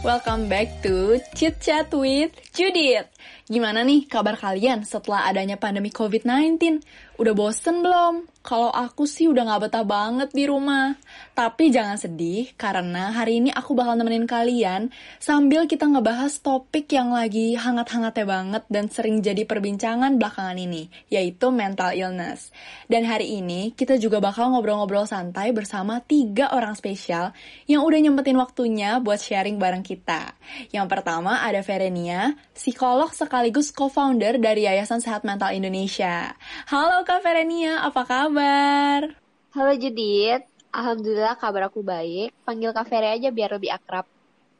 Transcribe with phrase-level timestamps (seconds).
[0.00, 3.04] welcome back to Chit Chat with Judith.
[3.44, 6.80] Gimana nih kabar kalian setelah adanya pandemi COVID-19?
[7.20, 8.32] Udah bosen belum?
[8.40, 10.96] Kalau aku sih udah gak betah banget di rumah.
[11.36, 14.88] Tapi jangan sedih, karena hari ini aku bakal nemenin kalian
[15.20, 21.52] sambil kita ngebahas topik yang lagi hangat-hangatnya banget dan sering jadi perbincangan belakangan ini, yaitu
[21.52, 22.48] mental illness.
[22.88, 27.36] Dan hari ini kita juga bakal ngobrol-ngobrol santai bersama tiga orang spesial
[27.68, 30.32] yang udah nyempetin waktunya buat sharing bareng kita.
[30.72, 36.32] Yang pertama ada Verenia, psikolog sekaligus co-founder dari Yayasan Sehat Mental Indonesia.
[36.64, 39.18] Halo Kak Verenia, apa kabar?
[39.50, 42.30] Halo Judith, Alhamdulillah kabar aku baik.
[42.46, 44.06] Panggil Kak Fere aja biar lebih akrab.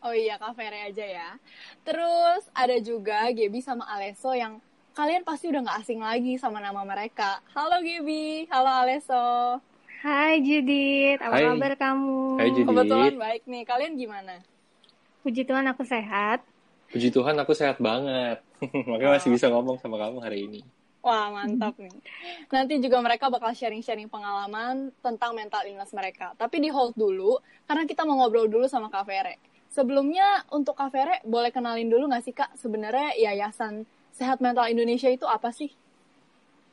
[0.02, 1.38] Oh iya, Kak Fere aja ya.
[1.86, 4.58] Terus ada juga Gebi sama Aleso yang
[4.98, 7.38] kalian pasti udah gak asing lagi sama nama mereka.
[7.54, 9.62] Halo Gebi, halo Aleso.
[10.02, 11.46] Hai Judith, apa Hai.
[11.54, 12.34] kabar kamu?
[12.34, 12.66] Hai Judith.
[12.66, 14.42] Kebetulan baik nih, kalian gimana?
[15.22, 16.42] Puji Tuhan aku sehat.
[16.90, 18.42] Puji Tuhan aku sehat banget.
[18.90, 19.14] Makanya oh.
[19.14, 20.79] masih bisa ngomong sama kamu hari ini.
[21.00, 21.96] Wah, mantap nih.
[22.52, 26.36] Nanti juga mereka bakal sharing-sharing pengalaman tentang mental illness mereka.
[26.36, 29.40] Tapi di hold dulu, karena kita mau ngobrol dulu sama Kak Fere.
[29.72, 32.52] Sebelumnya, untuk Kak Fere, boleh kenalin dulu nggak sih, Kak?
[32.60, 35.72] Sebenarnya Yayasan Sehat Mental Indonesia itu apa sih?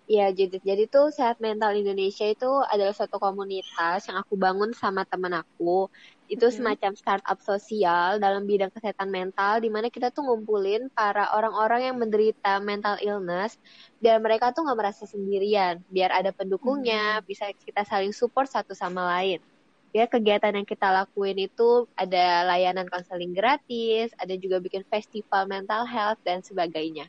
[0.08, 5.04] Iya, jadi jadi tuh Sehat Mental Indonesia itu adalah suatu komunitas yang aku bangun sama
[5.04, 5.92] teman aku.
[6.28, 6.56] Itu mm-hmm.
[6.60, 11.96] semacam startup sosial dalam bidang kesehatan mental di mana kita tuh ngumpulin para orang-orang yang
[11.98, 13.56] menderita mental illness
[14.04, 17.28] biar mereka tuh nggak merasa sendirian, biar ada pendukungnya, mm-hmm.
[17.28, 19.40] bisa kita saling support satu sama lain.
[19.96, 25.88] Ya kegiatan yang kita lakuin itu ada layanan konseling gratis, ada juga bikin festival mental
[25.88, 27.08] health dan sebagainya.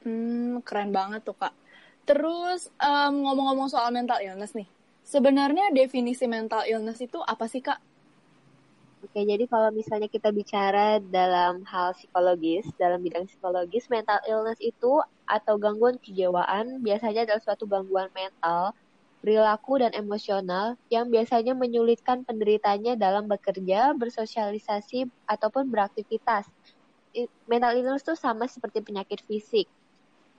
[0.00, 1.52] Hmm, keren banget tuh kak
[2.04, 4.68] Terus um, ngomong-ngomong soal mental illness nih,
[5.08, 7.80] sebenarnya definisi mental illness itu apa sih kak?
[9.04, 14.92] Oke, jadi kalau misalnya kita bicara dalam hal psikologis, dalam bidang psikologis, mental illness itu
[15.28, 18.72] atau gangguan kejiwaan biasanya adalah suatu gangguan mental,
[19.20, 26.48] perilaku dan emosional yang biasanya menyulitkan penderitanya dalam bekerja, bersosialisasi, ataupun beraktivitas.
[27.50, 29.66] Mental illness itu sama seperti penyakit fisik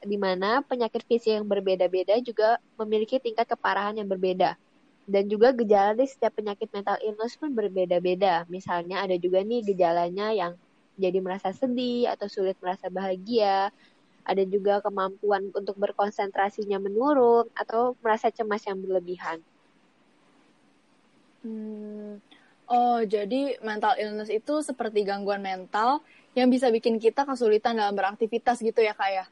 [0.05, 4.57] di mana penyakit fisik yang berbeda-beda juga memiliki tingkat keparahan yang berbeda.
[5.05, 8.49] Dan juga gejala di setiap penyakit mental illness pun berbeda-beda.
[8.49, 10.53] Misalnya ada juga nih gejalanya yang
[10.97, 13.69] jadi merasa sedih atau sulit merasa bahagia.
[14.25, 19.37] Ada juga kemampuan untuk berkonsentrasinya menurun atau merasa cemas yang berlebihan.
[21.45, 22.17] Hmm.
[22.65, 26.01] Oh, jadi mental illness itu seperti gangguan mental
[26.33, 29.25] yang bisa bikin kita kesulitan dalam beraktivitas gitu ya, Kak ya?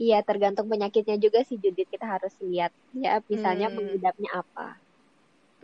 [0.00, 3.76] Iya, tergantung penyakitnya juga sih Judit kita harus lihat ya, misalnya hmm.
[3.78, 4.83] pengidapnya apa.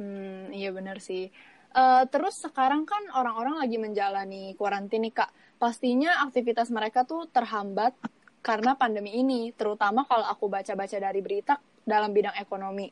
[0.01, 1.29] Hmm, iya benar sih.
[1.77, 5.31] Uh, terus sekarang kan orang-orang lagi menjalani kuarantin nih kak.
[5.61, 7.93] Pastinya aktivitas mereka tuh terhambat
[8.41, 12.89] karena pandemi ini, terutama kalau aku baca-baca dari berita dalam bidang ekonomi.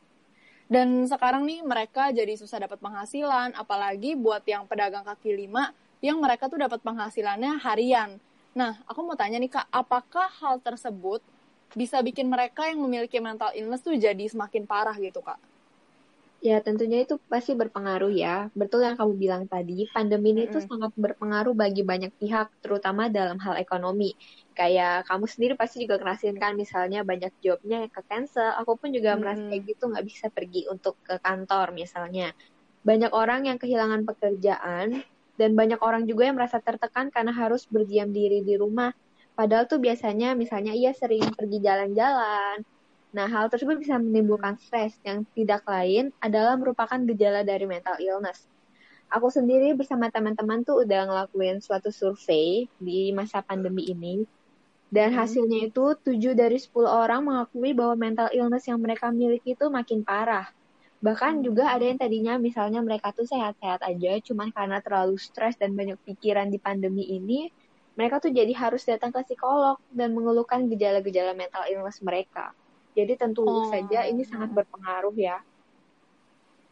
[0.69, 5.73] Dan sekarang nih mereka jadi susah dapat penghasilan, apalagi buat yang pedagang kaki lima
[6.05, 8.21] yang mereka tuh dapat penghasilannya harian.
[8.53, 11.25] Nah, aku mau tanya nih Kak, apakah hal tersebut
[11.73, 15.41] bisa bikin mereka yang memiliki mental illness tuh jadi semakin parah gitu Kak?
[16.39, 18.47] Ya tentunya itu pasti berpengaruh ya.
[18.55, 20.71] Betul yang kamu bilang tadi, pandemi ini mm-hmm.
[20.71, 24.15] sangat berpengaruh bagi banyak pihak, terutama dalam hal ekonomi.
[24.55, 28.55] Kayak kamu sendiri pasti juga ngerasin kan, misalnya banyak jobnya yang ke cancel.
[28.55, 29.19] Aku pun juga mm-hmm.
[29.19, 32.31] merasa kayak gitu nggak bisa pergi untuk ke kantor misalnya.
[32.87, 35.03] Banyak orang yang kehilangan pekerjaan
[35.35, 38.95] dan banyak orang juga yang merasa tertekan karena harus berdiam diri di rumah.
[39.35, 42.63] Padahal tuh biasanya misalnya ia sering pergi jalan-jalan.
[43.09, 48.45] Nah, hal tersebut bisa menimbulkan stres yang tidak lain adalah merupakan gejala dari mental illness.
[49.09, 54.21] Aku sendiri bersama teman-teman tuh udah ngelakuin suatu survei di masa pandemi ini.
[54.93, 55.17] Dan hmm.
[55.17, 60.05] hasilnya itu 7 dari 10 orang mengakui bahwa mental illness yang mereka miliki itu makin
[60.05, 60.53] parah.
[61.01, 65.73] Bahkan juga ada yang tadinya misalnya mereka tuh sehat-sehat aja, cuman karena terlalu stres dan
[65.73, 67.49] banyak pikiran di pandemi ini,
[67.97, 72.53] mereka tuh jadi harus datang ke psikolog dan mengeluhkan gejala-gejala mental illness mereka.
[72.97, 73.69] Jadi tentu oh.
[73.69, 75.39] saja ini sangat berpengaruh ya.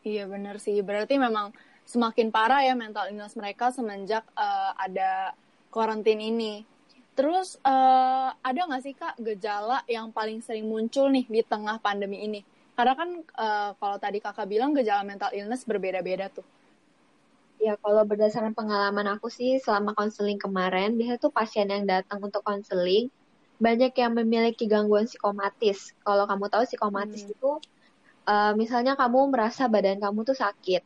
[0.07, 1.51] Iya benar sih, berarti memang
[1.87, 5.35] semakin parah ya mental illness mereka semenjak uh, ada
[5.71, 6.63] karantin ini.
[7.17, 12.23] Terus uh, ada nggak sih kak gejala yang paling sering muncul nih di tengah pandemi
[12.23, 12.41] ini?
[12.77, 16.45] Karena kan uh, kalau tadi kakak bilang gejala mental illness berbeda-beda tuh.
[17.57, 22.45] Ya kalau berdasarkan pengalaman aku sih selama konseling kemarin, biasanya tuh pasien yang datang untuk
[22.45, 23.09] konseling
[23.57, 25.93] banyak yang memiliki gangguan psikomatis.
[26.05, 27.33] Kalau kamu tahu psikomatis hmm.
[27.33, 27.51] itu
[28.29, 30.85] uh, misalnya kamu merasa badan kamu tuh sakit.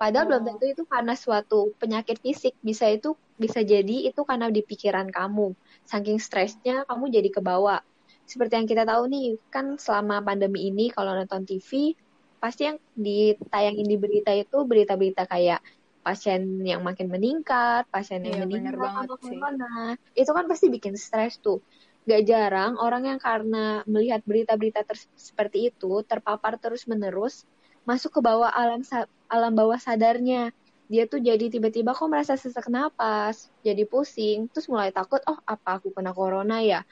[0.00, 0.28] Padahal Oh.
[0.32, 5.08] belum tentu itu karena suatu penyakit fisik, bisa itu bisa jadi itu karena di pikiran
[5.12, 5.52] kamu.
[5.84, 7.84] Saking stresnya kamu jadi kebawa.
[8.24, 11.96] Seperti yang kita tahu nih, kan selama pandemi ini kalau nonton TV
[12.40, 15.60] pasti yang ditayangin di berita itu berita-berita kayak
[16.00, 19.74] pasien yang makin meningkat, pasien yang Iya, bener meninggal karena corona.
[20.16, 21.60] Itu kan pasti bikin stres tuh.
[22.08, 24.82] Gak jarang orang yang karena melihat berita-berita
[25.14, 27.44] seperti itu terpapar terus-menerus
[27.84, 28.80] masuk ke bawah alam
[29.28, 30.52] alam bawah sadarnya.
[30.90, 35.78] Dia tuh jadi tiba-tiba kok merasa sesak napas, jadi pusing, terus mulai takut, oh apa
[35.78, 36.82] aku kena corona ya?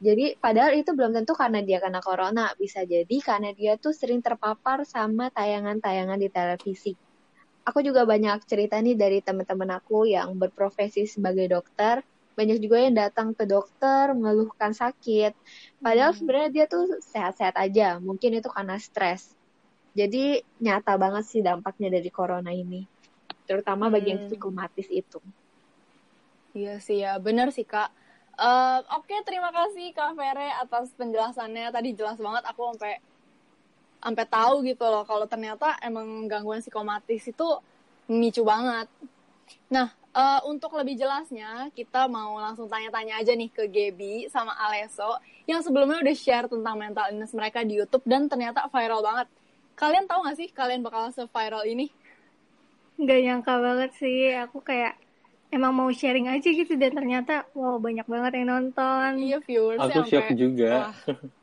[0.00, 4.20] Jadi padahal itu belum tentu karena dia kena corona, bisa jadi karena dia tuh sering
[4.20, 6.92] terpapar sama tayangan-tayangan di televisi.
[7.64, 12.04] Aku juga banyak cerita nih dari teman-teman aku yang berprofesi sebagai dokter.
[12.40, 15.32] Banyak juga yang datang ke dokter mengeluhkan sakit.
[15.84, 16.18] Padahal Hmm.
[16.18, 17.86] sebenarnya dia tuh sehat-sehat aja.
[18.08, 19.22] Mungkin itu karena stres.
[20.00, 20.18] Jadi
[20.64, 22.80] nyata banget sih dampaknya dari corona ini.
[23.48, 24.26] Terutama bagi yang Hmm.
[24.26, 25.18] psikomatis itu.
[26.58, 27.88] Iya sih ya, bener sih kak.
[28.40, 31.64] Eh, Oke, terima kasih Kak Vere atas penjelasannya.
[31.76, 32.92] Tadi jelas banget aku sampai
[34.04, 37.46] sampai tahu gitu loh kalau ternyata emang gangguan psikomatis itu
[38.08, 38.86] memicu banget.
[39.74, 45.18] Nah, eh, untuk lebih jelasnya kita mau langsung tanya-tanya aja nih ke Gaby sama Aleso
[45.46, 49.26] yang sebelumnya udah share tentang mental illness mereka di YouTube dan ternyata viral banget.
[49.74, 51.88] Kalian tahu gak sih kalian bakal se-viral ini?
[53.00, 54.36] Gak nyangka banget sih.
[54.44, 54.94] Aku kayak
[55.50, 59.10] emang mau sharing aja gitu dan ternyata wow banyak banget yang nonton.
[59.18, 60.92] Iya viewers Aku shock juga.
[60.92, 60.94] Wah.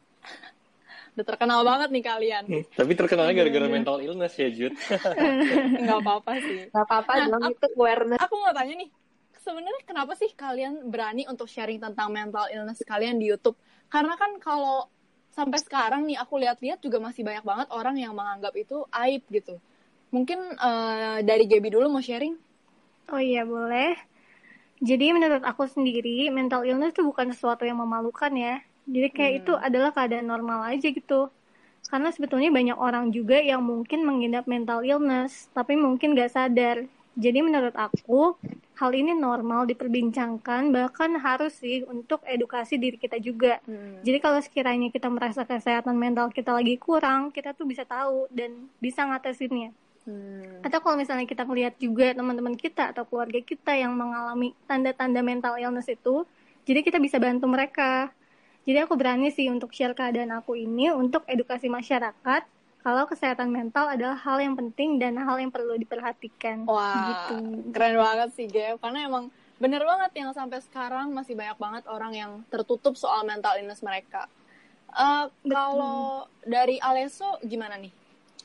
[1.17, 2.43] Udah terkenal banget nih kalian.
[2.77, 3.73] Tapi terkenalnya gara-gara Iya.
[3.73, 4.77] mental illness ya, Jud.
[5.81, 6.69] Nggak apa-apa sih.
[6.69, 8.21] Gak apa-apa Nah, dong, itu awareness.
[8.21, 8.89] Aku mau tanya nih,
[9.41, 13.57] sebenarnya kenapa sih kalian berani untuk sharing tentang mental illness kalian di YouTube?
[13.89, 14.85] Karena kan kalau
[15.33, 19.57] sampai sekarang nih aku lihat-lihat juga masih banyak banget orang yang menganggap itu aib gitu.
[20.13, 22.37] Mungkin eh, dari Gaby dulu mau sharing?
[23.09, 23.97] Oh iya boleh.
[24.77, 28.61] Jadi menurut aku sendiri mental illness itu bukan sesuatu yang memalukan ya.
[28.87, 29.39] Jadi kayak Hmm.
[29.43, 31.27] itu adalah keadaan normal aja gitu.
[31.87, 36.83] Karena sebetulnya banyak orang juga yang mungkin mengidap mental illness, tapi mungkin gak sadar.
[37.17, 38.37] Jadi menurut aku,
[38.77, 43.57] hal ini normal diperbincangkan, bahkan harus sih untuk edukasi diri kita juga.
[44.05, 48.69] Jadi kalau sekiranya kita merasa kesehatan mental kita lagi kurang, kita tuh bisa tahu dan
[48.77, 49.73] bisa ngatasinnya.
[50.05, 50.61] Hmm.
[50.61, 55.57] Atau kalau misalnya kita melihat juga teman-teman kita atau keluarga kita yang mengalami tanda-tanda mental
[55.57, 56.21] illness itu,
[56.69, 58.13] jadi kita bisa bantu mereka.
[58.67, 62.43] Jadi aku berani sih untuk share keadaan aku ini untuk edukasi masyarakat
[62.83, 66.67] kalau kesehatan mental adalah hal yang penting dan hal yang perlu diperhatikan.
[66.67, 66.91] Wah,
[67.31, 67.35] Gitu.
[67.71, 68.83] keren banget sih Gav.
[68.83, 73.55] Karena emang bener banget yang sampai sekarang masih banyak banget orang yang tertutup soal mental
[73.55, 74.27] illness mereka.
[74.91, 77.91] Eh, kalau dari Aleso gimana nih?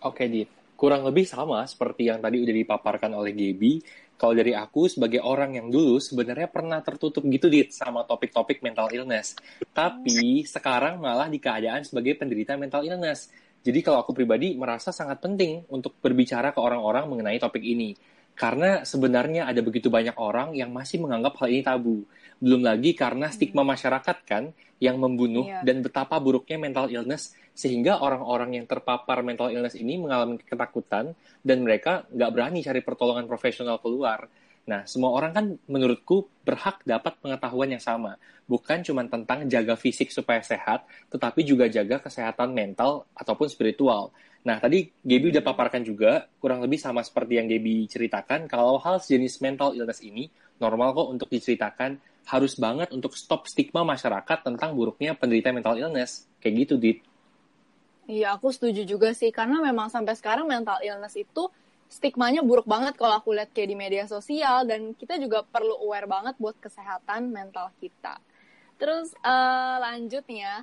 [0.07, 0.51] Oke, Dit.
[0.75, 3.79] Kurang lebih sama seperti yang tadi udah dipaparkan oleh Gaby.
[4.23, 8.87] Kalau dari aku sebagai orang yang dulu sebenarnya pernah tertutup gitu, Dit, sama topik-topik mental
[8.95, 9.35] illness.
[9.75, 13.35] Tapi sekarang malah di keadaan sebagai penderita mental illness.
[13.67, 17.99] Jadi kalau aku pribadi merasa sangat penting untuk berbicara ke orang-orang mengenai topik ini.
[18.33, 22.03] Karena sebenarnya ada begitu banyak orang yang masih menganggap hal ini tabu.
[22.43, 24.51] Belum lagi karena stigma masyarakat kan
[24.83, 25.63] yang membunuh Iya.
[25.63, 31.15] dan betapa buruknya mental illness sehingga orang-orang yang terpapar mental illness ini mengalami ketakutan
[31.45, 34.27] dan mereka nggak berani cari pertolongan profesional keluar.
[34.63, 38.15] Nah, semua orang kan menurutku berhak dapat pengetahuan yang sama.
[38.47, 44.15] Bukan cuma tentang jaga fisik supaya sehat, tetapi juga jaga kesehatan mental ataupun spiritual.
[44.43, 48.99] Nah, tadi Gaby udah paparkan juga, kurang lebih sama seperti yang Gaby ceritakan, kalau hal
[48.99, 54.75] sejenis mental illness ini normal kok untuk diceritakan, harus banget untuk stop stigma masyarakat tentang
[54.79, 56.27] buruknya penderita mental illness.
[56.39, 56.99] Kayak gitu, Dit.
[58.07, 59.31] Iya, aku setuju juga sih.
[59.31, 61.51] Karena memang sampai sekarang mental illness itu
[61.93, 64.65] stigmanya buruk banget kalau aku lihat kayak di media sosial.
[64.65, 68.17] Dan kita juga perlu aware banget buat kesehatan mental kita.
[68.81, 70.57] Terus eh, lanjut nih ya.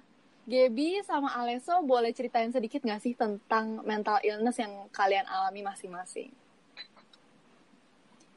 [0.49, 6.33] Gaby sama Aleso boleh ceritain sedikit nggak sih tentang mental illness yang kalian alami masing-masing?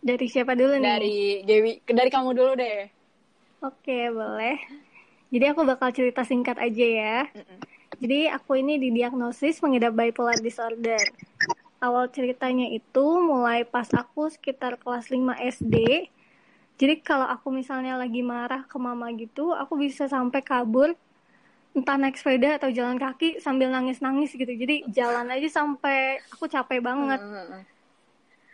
[0.05, 0.85] Dari siapa dulu nih?
[0.85, 1.19] Dari
[1.49, 2.85] Gaby, dari kamu dulu deh.
[3.65, 4.61] Oke, boleh.
[5.33, 7.19] Jadi aku bakal cerita singkat aja ya.
[7.97, 11.01] Jadi aku ini didiagnosis mengidap bipolar disorder.
[11.83, 16.07] Awal ceritanya itu mulai pas aku sekitar kelas 5 SD.
[16.79, 20.95] Jadi kalau aku misalnya lagi marah ke mama gitu, aku bisa sampai kabur
[21.75, 24.47] entah naik sepeda atau jalan kaki sambil nangis-nangis gitu.
[24.47, 27.19] Jadi jalan aja sampai aku capek banget.
[27.19, 27.63] Heeh.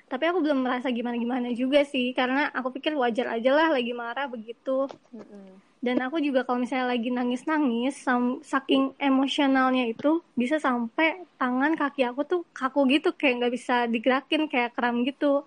[0.09, 4.25] Tapi aku belum merasa gimana-gimana juga sih, karena aku pikir wajar aja lah lagi marah
[4.25, 4.89] begitu.
[5.13, 5.68] Heeh.
[5.79, 8.03] Dan aku juga kalau misalnya lagi nangis-nangis,
[8.43, 14.51] saking emosionalnya itu bisa sampai tangan kaki aku tuh kaku gitu, kayak nggak bisa digerakin,
[14.51, 15.47] kayak kram gitu.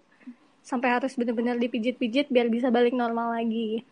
[0.64, 3.84] Sampai harus bener-bener dipijit-pijit biar bisa balik normal lagi.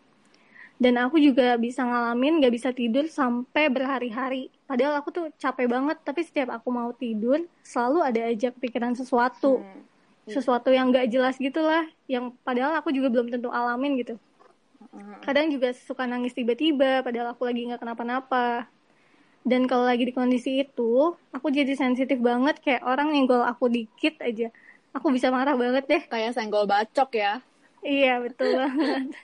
[0.80, 4.48] Dan aku juga bisa ngalamin gak bisa tidur sampai berhari-hari.
[4.64, 9.60] Padahal aku tuh capek banget, tapi setiap aku mau tidur, selalu ada aja kepikiran sesuatu.
[9.60, 9.84] Hmm.
[10.24, 14.16] Sesuatu yang gak jelas gitulah, yang padahal aku juga belum tentu alamin gitu
[15.22, 18.66] kadang juga suka nangis tiba-tiba padahal aku lagi nggak kenapa-napa.
[19.40, 24.20] Dan kalau lagi di kondisi itu aku jadi sensitif banget kayak orang nyenggol aku dikit
[24.20, 24.52] aja.
[24.92, 26.02] Aku bisa marah banget deh.
[26.10, 27.40] Kayak senggol bacok ya.
[27.80, 29.16] Iya betul banget.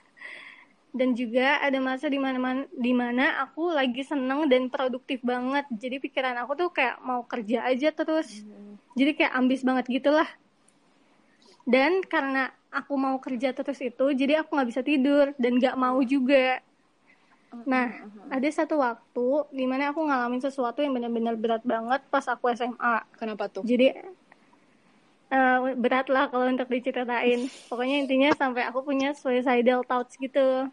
[0.97, 5.69] Dan juga ada masa di mana di mana aku lagi seneng dan produktif banget.
[5.69, 8.41] Jadi pikiran aku tuh kayak mau kerja aja terus.
[8.41, 8.81] Hmm.
[8.97, 10.25] jadi kayak ambis banget gitulah
[11.67, 15.97] dan karena aku mau kerja terus itu jadi aku nggak bisa tidur dan nggak mau
[16.03, 16.59] juga.
[17.63, 17.89] Nah
[18.27, 23.07] ada satu waktu di mana aku ngalamin sesuatu yang benar-benar berat banget pas aku SMA
[23.15, 23.63] kenapa tuh?
[23.63, 23.95] Jadi
[25.31, 27.47] uh, berat lah kalau untuk diceritain.
[27.71, 30.67] Pokoknya intinya sampai aku punya suicidal thoughts gitu.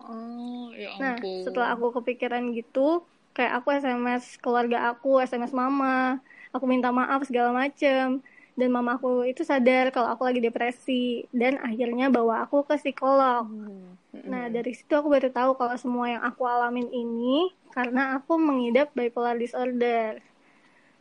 [0.00, 3.04] Oh ya nah setelah aku kepikiran gitu
[3.36, 6.18] kayak aku SMS keluarga aku SMS mama
[6.50, 8.24] aku minta maaf segala macem
[8.58, 13.46] dan mamaku itu sadar kalau aku lagi depresi dan akhirnya bawa aku ke psikolog.
[13.46, 13.94] Hmm.
[14.26, 18.90] Nah dari situ aku baru tahu kalau semua yang aku alamin ini karena aku mengidap
[18.92, 20.18] bipolar disorder.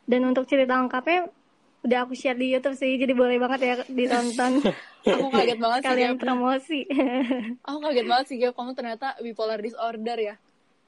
[0.09, 1.29] Dan untuk cerita lengkapnya
[1.79, 4.59] udah aku share di YouTube sih, jadi boleh banget ya ditonton.
[5.07, 6.79] aku kaget banget kalian sih, promosi.
[7.63, 10.35] aku kaget banget sih, kamu ternyata bipolar disorder ya.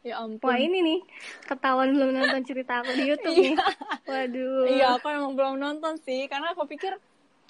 [0.02, 0.50] Ya ampun.
[0.50, 1.00] Wah ini nih
[1.46, 3.54] ketahuan belum nonton cerita aku di YouTube nih.
[4.12, 4.28] Iya.
[4.28, 4.64] Waduh.
[4.68, 6.98] Iya aku emang belum nonton sih karena aku pikir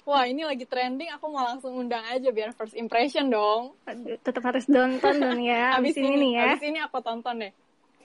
[0.04, 3.72] wah ini lagi trending aku mau langsung undang aja biar first impression dong.
[3.88, 5.72] Aduh, tetap harus nonton dong ya.
[5.80, 6.44] abis, abis ini, ini nih ya.
[6.52, 7.52] Abis ini aku tonton deh.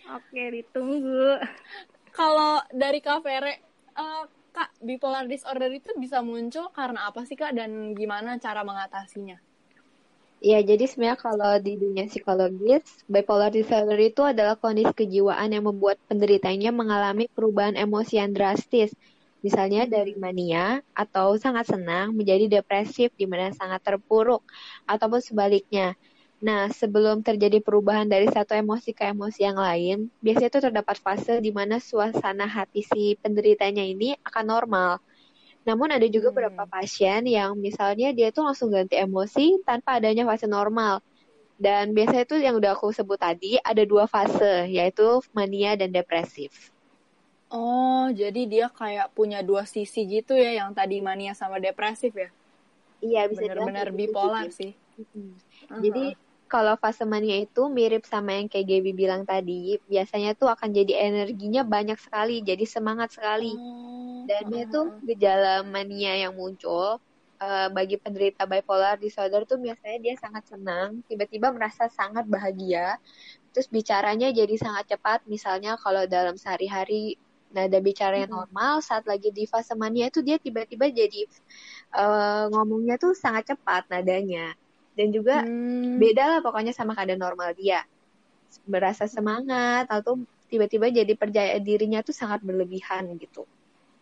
[0.08, 1.44] Oke ditunggu.
[2.16, 3.54] Kalau dari Kak Fere,
[4.00, 4.24] uh,
[4.56, 9.38] Kak bipolar disorder itu bisa muncul karena apa sih Kak dan gimana cara mengatasinya?
[10.38, 15.98] Ya, jadi sebenarnya kalau di dunia psikologis, bipolar disorder itu adalah kondisi kejiwaan yang membuat
[16.06, 18.94] penderitanya mengalami perubahan emosi yang drastis.
[19.42, 24.46] Misalnya dari mania atau sangat senang menjadi depresif di mana sangat terpuruk
[24.86, 25.98] ataupun sebaliknya.
[26.38, 31.42] Nah, sebelum terjadi perubahan dari satu emosi ke emosi yang lain, biasanya itu terdapat fase
[31.42, 35.02] di mana suasana hati si penderitanya ini akan normal
[35.68, 36.36] namun ada juga hmm.
[36.40, 41.04] beberapa pasien yang misalnya dia tuh langsung ganti emosi tanpa adanya fase normal.
[41.58, 46.72] Dan biasanya itu yang udah aku sebut tadi ada dua fase, yaitu mania dan depresif.
[47.50, 52.30] Oh, jadi dia kayak punya dua sisi gitu ya, yang tadi mania sama depresif ya?
[53.02, 54.72] Iya, bisa benar-benar gitu bipolar sih.
[54.96, 55.34] Hmm.
[55.34, 55.82] Uh-huh.
[55.82, 56.06] Jadi
[56.48, 61.12] kalau fase mania itu mirip sama yang kayak Gaby bilang tadi, biasanya tuh akan jadi
[61.12, 63.52] energinya banyak sekali, jadi semangat sekali.
[63.54, 67.00] Oh, Dan itu gejala mania yang muncul
[67.44, 72.98] uh, bagi penderita bipolar disorder tuh biasanya dia sangat senang, tiba-tiba merasa sangat bahagia,
[73.52, 75.28] terus bicaranya jadi sangat cepat.
[75.30, 77.20] Misalnya kalau dalam sehari-hari
[77.52, 81.28] nada bicaranya normal, saat lagi di fase mania itu dia tiba-tiba jadi
[81.96, 84.56] uh, ngomongnya tuh sangat cepat nadanya
[84.98, 86.02] dan juga hmm.
[86.02, 87.86] beda lah pokoknya sama keadaan normal dia.
[88.66, 90.18] Berasa semangat atau
[90.50, 93.46] tiba-tiba jadi percaya dirinya tuh sangat berlebihan gitu.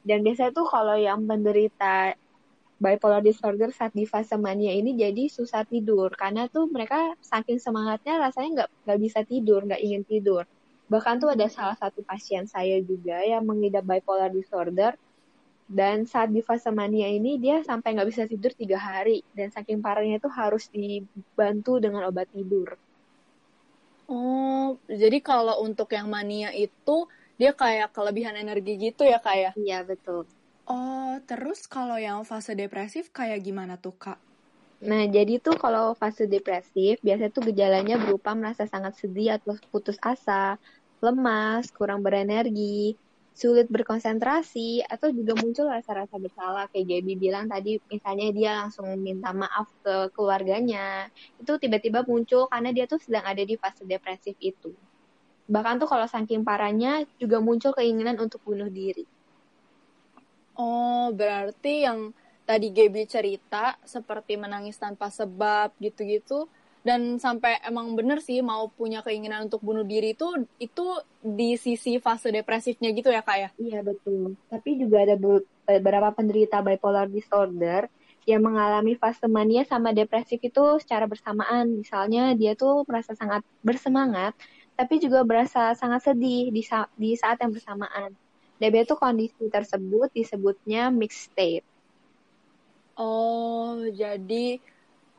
[0.06, 2.16] Dan biasanya tuh kalau yang menderita
[2.80, 6.16] bipolar disorder saat di fase mania ini jadi susah tidur.
[6.16, 10.48] Karena tuh mereka saking semangatnya rasanya nggak nggak bisa tidur nggak ingin tidur.
[10.88, 14.96] Bahkan tuh ada salah satu pasien saya juga yang mengidap bipolar disorder
[15.66, 19.82] dan saat di fase mania ini dia sampai nggak bisa tidur tiga hari dan saking
[19.82, 22.78] parahnya itu harus dibantu dengan obat tidur.
[24.06, 27.10] Oh, jadi kalau untuk yang mania itu
[27.42, 29.58] dia kayak kelebihan energi gitu ya kayak?
[29.58, 29.82] Ya?
[29.82, 30.30] Iya betul.
[30.70, 34.18] Oh, terus kalau yang fase depresif kayak gimana tuh kak?
[34.86, 39.98] Nah, jadi tuh kalau fase depresif biasanya tuh gejalanya berupa merasa sangat sedih atau putus
[40.02, 40.62] asa,
[41.02, 42.98] lemas, kurang berenergi,
[43.36, 49.36] sulit berkonsentrasi atau juga muncul rasa-rasa bersalah kayak Gaby bilang tadi misalnya dia langsung minta
[49.36, 54.72] maaf ke keluarganya itu tiba-tiba muncul karena dia tuh sedang ada di fase depresif itu.
[55.51, 59.04] Bahkan tuh kalau saking parahnya juga muncul keinginan untuk bunuh diri.
[60.56, 62.15] Oh berarti yang
[62.48, 66.48] tadi Gaby cerita seperti menangis tanpa sebab gitu-gitu
[66.86, 70.86] dan sampai emang bener sih mau punya keinginan untuk bunuh diri itu itu
[71.25, 75.18] di sisi fase depresifnya gitu ya kak ya iya betul tapi juga ada
[75.65, 77.89] beberapa penderita bipolar disorder
[78.25, 81.77] yang mengalami fase mania sama depresif itu secara bersamaan.
[81.77, 84.34] Misalnya dia tuh merasa sangat bersemangat,
[84.74, 88.18] tapi juga berasa sangat sedih di, sa di saat yang bersamaan.
[88.58, 91.65] DB itu kondisi tersebut disebutnya mixed state.
[92.98, 94.58] Oh, jadi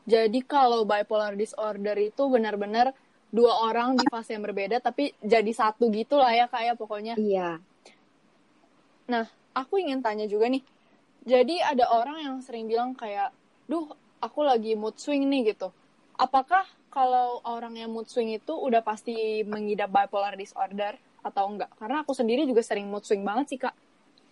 [0.07, 2.95] jadi kalau bipolar disorder itu benar-benar
[3.27, 7.13] dua orang di fase yang berbeda tapi jadi satu gitu lah ya kayak ya, pokoknya.
[7.19, 7.49] Iya.
[9.11, 10.63] Nah, aku ingin tanya juga nih.
[11.27, 13.35] Jadi ada orang yang sering bilang kayak,
[13.67, 13.91] "Duh,
[14.23, 15.75] aku lagi mood swing nih" gitu.
[16.15, 21.71] Apakah kalau orang yang mood swing itu udah pasti mengidap bipolar disorder atau enggak?
[21.75, 23.75] Karena aku sendiri juga sering mood swing banget sih, Kak.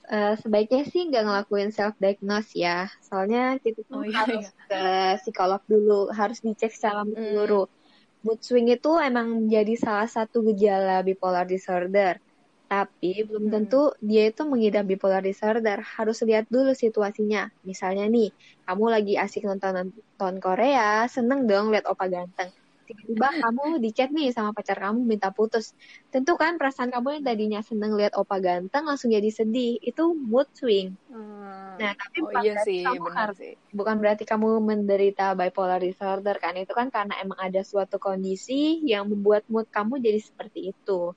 [0.05, 4.61] Uh, sebaiknya sih nggak ngelakuin self diagnose ya soalnya kita tuh oh, iya, harus iya.
[4.69, 4.83] ke
[5.25, 7.09] psikolog dulu harus dicek secara hmm.
[7.09, 8.21] menyeluruh mm.
[8.21, 12.21] mood swing itu emang menjadi salah satu gejala bipolar disorder
[12.65, 13.53] tapi belum hmm.
[13.53, 15.85] tentu dia itu mengidap bipolar disorder.
[15.85, 17.53] Harus lihat dulu situasinya.
[17.61, 18.33] Misalnya nih,
[18.65, 22.49] kamu lagi asik nonton nonton Korea, seneng dong lihat opa ganteng.
[22.85, 25.73] Tiba-tiba kamu di chat nih sama pacar kamu minta putus.
[26.13, 29.81] Tentu kan perasaan kamu yang tadinya seneng lihat opa ganteng langsung jadi sedih.
[29.81, 30.93] Itu mood swing.
[31.09, 31.81] Hmm.
[31.81, 33.53] Nah, tapi oh, iya sih, kamu harus, sih.
[33.75, 36.55] bukan berarti kamu menderita bipolar disorder kan.
[36.55, 41.11] Itu kan karena emang ada suatu kondisi yang membuat mood kamu jadi seperti itu.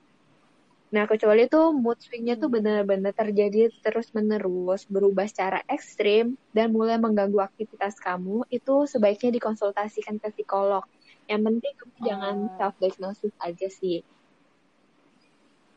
[0.89, 7.37] Nah, kecuali itu mood swingnya tuh benar-benar terjadi terus-menerus, berubah secara ekstrim, dan mulai mengganggu
[7.45, 10.81] aktivitas kamu, itu sebaiknya dikonsultasikan ke psikolog.
[11.29, 14.01] Yang penting kamu uh, jangan self-diagnosis aja sih.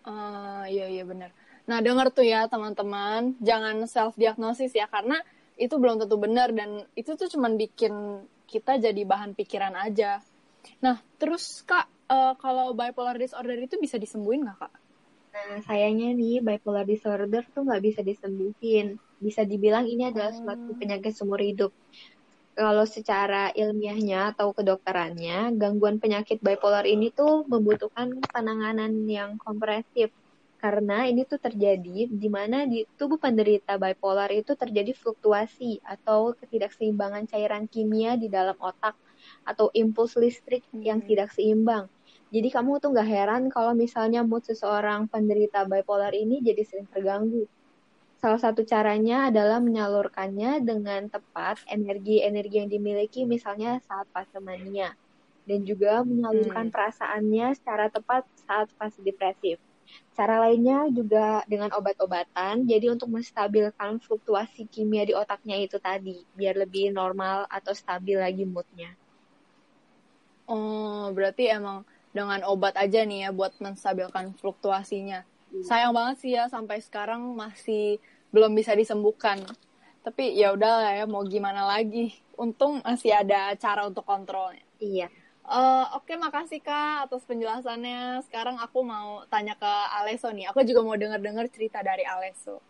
[0.02, 1.30] Uh, iya, iya benar.
[1.68, 5.20] Nah, dengar tuh ya teman-teman, jangan self-diagnosis ya, karena
[5.54, 10.18] itu belum tentu benar, dan itu tuh cuma bikin kita jadi bahan pikiran aja.
[10.82, 14.74] Nah, terus Kak, uh, kalau bipolar disorder itu bisa disembuhin nggak Kak?
[15.32, 18.98] Nah, sayangnya nih bipolar disorder tuh nggak bisa disembuhin.
[19.22, 20.76] Bisa dibilang ini adalah suatu oh.
[20.76, 21.70] penyakit seumur hidup.
[22.52, 30.12] Kalau secara ilmiahnya atau kedokterannya, gangguan penyakit bipolar ini tuh membutuhkan penanganan yang kompresif.
[30.60, 37.26] Karena ini tuh terjadi di mana di tubuh penderita bipolar itu terjadi fluktuasi atau ketidakseimbangan
[37.26, 38.94] cairan kimia di dalam otak
[39.42, 41.08] atau impuls listrik yang hmm.
[41.10, 41.90] tidak seimbang
[42.32, 47.44] jadi kamu tuh nggak heran kalau misalnya mood seseorang penderita bipolar ini jadi sering terganggu.
[48.22, 54.94] Salah satu caranya adalah menyalurkannya dengan tepat energi-energi yang dimiliki misalnya saat fase mania.
[55.42, 56.74] Dan juga menyalurkan hmm.
[56.74, 59.58] perasaannya secara tepat saat fase depresif.
[60.14, 66.62] Cara lainnya juga dengan obat-obatan, jadi untuk menstabilkan fluktuasi kimia di otaknya itu tadi, biar
[66.62, 68.94] lebih normal atau stabil lagi moodnya.
[70.46, 71.82] Oh, berarti emang
[72.14, 75.26] dengan obat aja nih ya buat menstabilkan fluktuasinya.
[75.52, 75.64] Hmm.
[75.64, 78.00] Sayang banget sih ya sampai sekarang masih
[78.32, 79.44] belum bisa disembuhkan.
[80.00, 82.16] Tapi ya udah ya mau gimana lagi.
[82.40, 84.64] Untung masih ada cara untuk kontrolnya.
[84.80, 85.12] Iya.
[85.42, 88.24] Uh, Oke, okay, makasih Kak atas penjelasannya.
[88.24, 90.48] Sekarang aku mau tanya ke Aleso nih.
[90.48, 92.64] Aku juga mau denger-dengar cerita dari Aleso.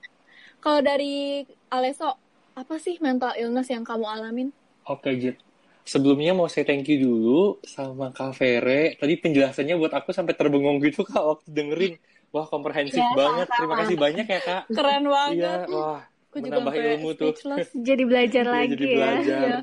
[0.59, 2.19] Kalau dari Aleso,
[2.53, 4.49] apa sih mental illness yang kamu alamin?
[4.85, 5.37] Oke, okay, Jit
[5.83, 8.95] sebelumnya mau saya thank you dulu sama Kak Vere.
[8.97, 11.95] Tadi penjelasannya buat aku sampai terbengong gitu Kak waktu dengerin.
[12.33, 13.47] Wah, komprehensif ya, banget.
[13.49, 13.57] Sama.
[13.61, 14.63] Terima kasih banyak ya Kak.
[14.73, 15.37] Keren banget.
[15.37, 16.01] Iya, wah.
[16.33, 17.33] Aku menambah ilmu tuh.
[17.77, 18.97] Jadi belajar iya, lagi jadi ya.
[18.97, 19.41] Belajar.
[19.45, 19.61] Ya.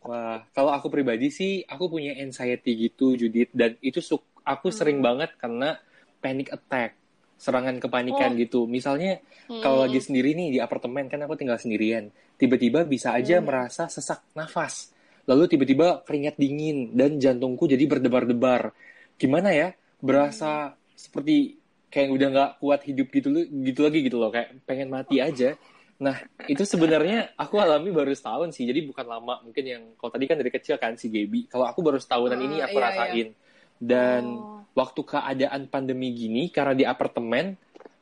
[0.00, 3.52] Wah, kalau aku pribadi sih, aku punya anxiety gitu, Judith.
[3.56, 4.04] Dan itu
[4.44, 4.76] aku hmm.
[4.76, 5.80] sering banget karena
[6.20, 7.00] panic attack
[7.40, 8.38] serangan kepanikan oh.
[8.38, 8.60] gitu.
[8.68, 9.64] Misalnya hmm.
[9.64, 13.44] kalau lagi sendiri nih di apartemen kan aku tinggal sendirian, tiba-tiba bisa aja hmm.
[13.48, 14.92] merasa sesak nafas
[15.28, 18.74] lalu tiba-tiba keringat dingin dan jantungku jadi berdebar-debar.
[19.14, 19.76] Gimana ya?
[20.02, 20.76] Berasa hmm.
[20.98, 21.59] seperti
[21.90, 25.58] kayak udah nggak kuat hidup gitu gitu lagi gitu loh, kayak pengen mati aja.
[26.00, 26.16] Nah,
[26.48, 28.64] itu sebenarnya aku alami baru setahun sih.
[28.64, 29.44] Jadi bukan lama.
[29.44, 31.52] Mungkin yang kalau tadi kan dari kecil kan si Gaby.
[31.52, 32.88] Kalau aku baru setahunan uh, ini aku iya, iya.
[32.88, 33.28] rasain.
[33.28, 33.36] Iya.
[33.76, 34.64] Dan oh.
[34.72, 37.52] waktu keadaan pandemi gini karena di apartemen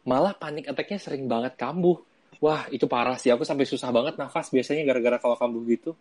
[0.07, 1.99] malah panik attack-nya sering banget kambuh.
[2.39, 3.35] Wah, itu parah sih.
[3.35, 5.99] Aku sampai susah banget nafas biasanya gara-gara kalau kambuh gitu.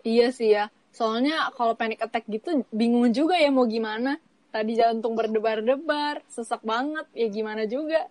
[0.00, 0.72] Iya sih ya.
[0.96, 4.16] Soalnya kalau panic attack gitu bingung juga ya mau gimana.
[4.50, 8.10] Tadi jantung berdebar-debar, sesak banget, ya gimana juga.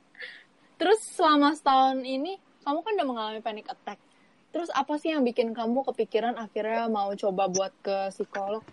[0.79, 3.99] Terus selama setahun ini, kamu kan udah mengalami panic attack.
[4.49, 8.63] Terus apa sih yang bikin kamu kepikiran akhirnya mau coba buat ke psikolog?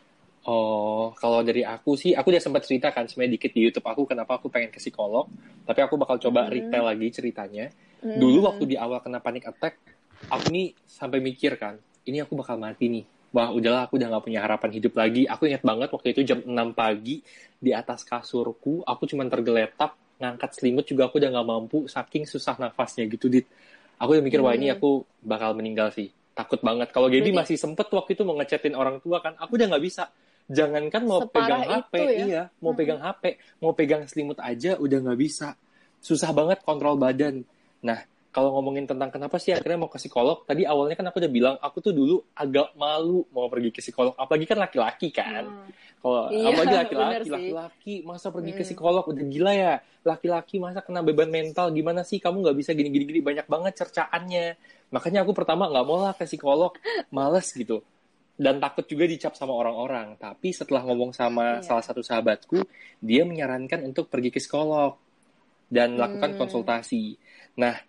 [0.47, 4.07] Oh, kalau dari aku sih, aku udah sempat cerita kan sebenarnya dikit di YouTube aku
[4.07, 5.27] kenapa aku pengen ke psikolog.
[5.67, 6.51] Tapi aku bakal coba mm.
[6.55, 7.67] retail lagi ceritanya.
[7.99, 8.23] Mm.
[8.23, 9.83] Dulu waktu di awal kena panic attack,
[10.31, 13.05] aku nih sampai mikir kan, ini aku bakal mati nih.
[13.37, 15.29] Wah, udahlah aku udah gak punya harapan hidup lagi.
[15.29, 17.21] Aku ingat banget waktu itu jam 6 pagi
[17.61, 22.57] di atas kasurku, aku cuma tergeletak, ngangkat selimut juga aku udah gak mampu, saking susah
[22.57, 23.45] nafasnya gitu, Dit.
[24.01, 24.49] Aku udah mikir, hmm.
[24.49, 24.77] wah ini hmm.
[24.81, 26.09] aku bakal meninggal sih.
[26.37, 26.93] takut banget.
[26.93, 30.13] Kalau Berarti- masih sempet waktu itu mau ngechatin orang tua kan, aku udah nggak bisa.
[30.53, 32.25] Jangankan mau Separah pegang HP, ya?
[32.29, 32.79] iya, mau Hmm.
[32.81, 33.23] pegang HP,
[33.65, 35.57] mau pegang selimut aja udah nggak bisa.
[35.97, 37.41] Susah banget kontrol badan.
[37.81, 38.05] Nah,
[38.37, 41.57] kalau ngomongin tentang kenapa sih akhirnya mau ke psikolog, tadi awalnya kan aku udah bilang
[41.57, 45.49] aku tuh dulu agak malu mau pergi ke psikolog, apalagi kan laki-laki kan.
[45.49, 45.73] Hmm.
[45.97, 48.69] Kalau Iya, apalagi laki-laki, laki-laki masa pergi ke Hmm.
[48.69, 49.75] psikolog udah gila ya.
[50.05, 52.21] Laki-laki masa kena beban mental gimana sih?
[52.21, 54.47] Kamu nggak bisa gini-gini banyak banget cercaannya.
[54.93, 56.77] Makanya aku pertama nggak mau lah ke psikolog,
[57.09, 57.81] males gitu.
[58.37, 60.13] Dan takut juga dicap sama orang-orang.
[60.21, 61.73] Tapi setelah ngomong sama Iya.
[61.73, 62.61] salah satu sahabatku,
[63.01, 65.01] dia menyarankan untuk pergi ke psikolog
[65.73, 66.41] dan melakukan Hmm.
[66.45, 67.17] konsultasi.
[67.57, 67.81] Nah,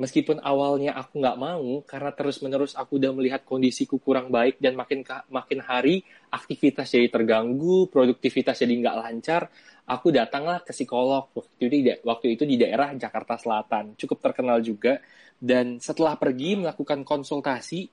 [0.00, 5.04] meskipun awalnya aku nggak mau karena terus-menerus aku udah melihat kondisiku kurang baik dan makin
[5.28, 6.00] makin hari
[6.32, 9.52] aktivitas jadi terganggu, produktivitas jadi nggak lancar,
[9.84, 14.64] aku datanglah ke psikolog waktu itu di, waktu itu di daerah Jakarta Selatan, cukup terkenal
[14.64, 15.02] juga.
[15.40, 17.88] Dan setelah pergi melakukan konsultasi,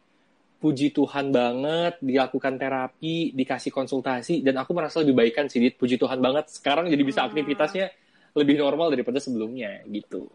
[0.59, 6.19] puji Tuhan banget, dilakukan terapi, dikasih konsultasi, dan aku merasa lebih baikan sih, puji Tuhan
[6.19, 6.51] banget.
[6.51, 7.87] Sekarang jadi bisa aktivitasnya
[8.35, 10.27] lebih normal daripada sebelumnya, gitu.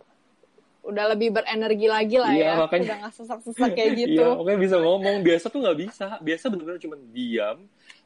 [0.83, 2.53] Udah lebih berenergi lagi lah Iya, ya.
[2.59, 4.19] makanya- Udah gak sesak-sesak kayak gitu.
[4.19, 5.17] Iya, pokoknya bisa ngomong.
[5.23, 6.07] Biasa tuh nggak bisa.
[6.19, 7.59] Biasa bener-bener cuma diam,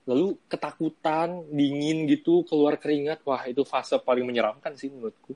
[0.05, 3.25] lalu ketakutan, dingin gitu, keluar keringat.
[3.25, 5.33] Wah, itu fase paling menyeramkan sih menurutku.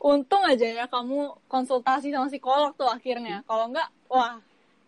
[0.00, 3.44] Untung aja ya kamu konsultasi sama psikolog tuh akhirnya.
[3.44, 4.40] Kalau enggak, wah,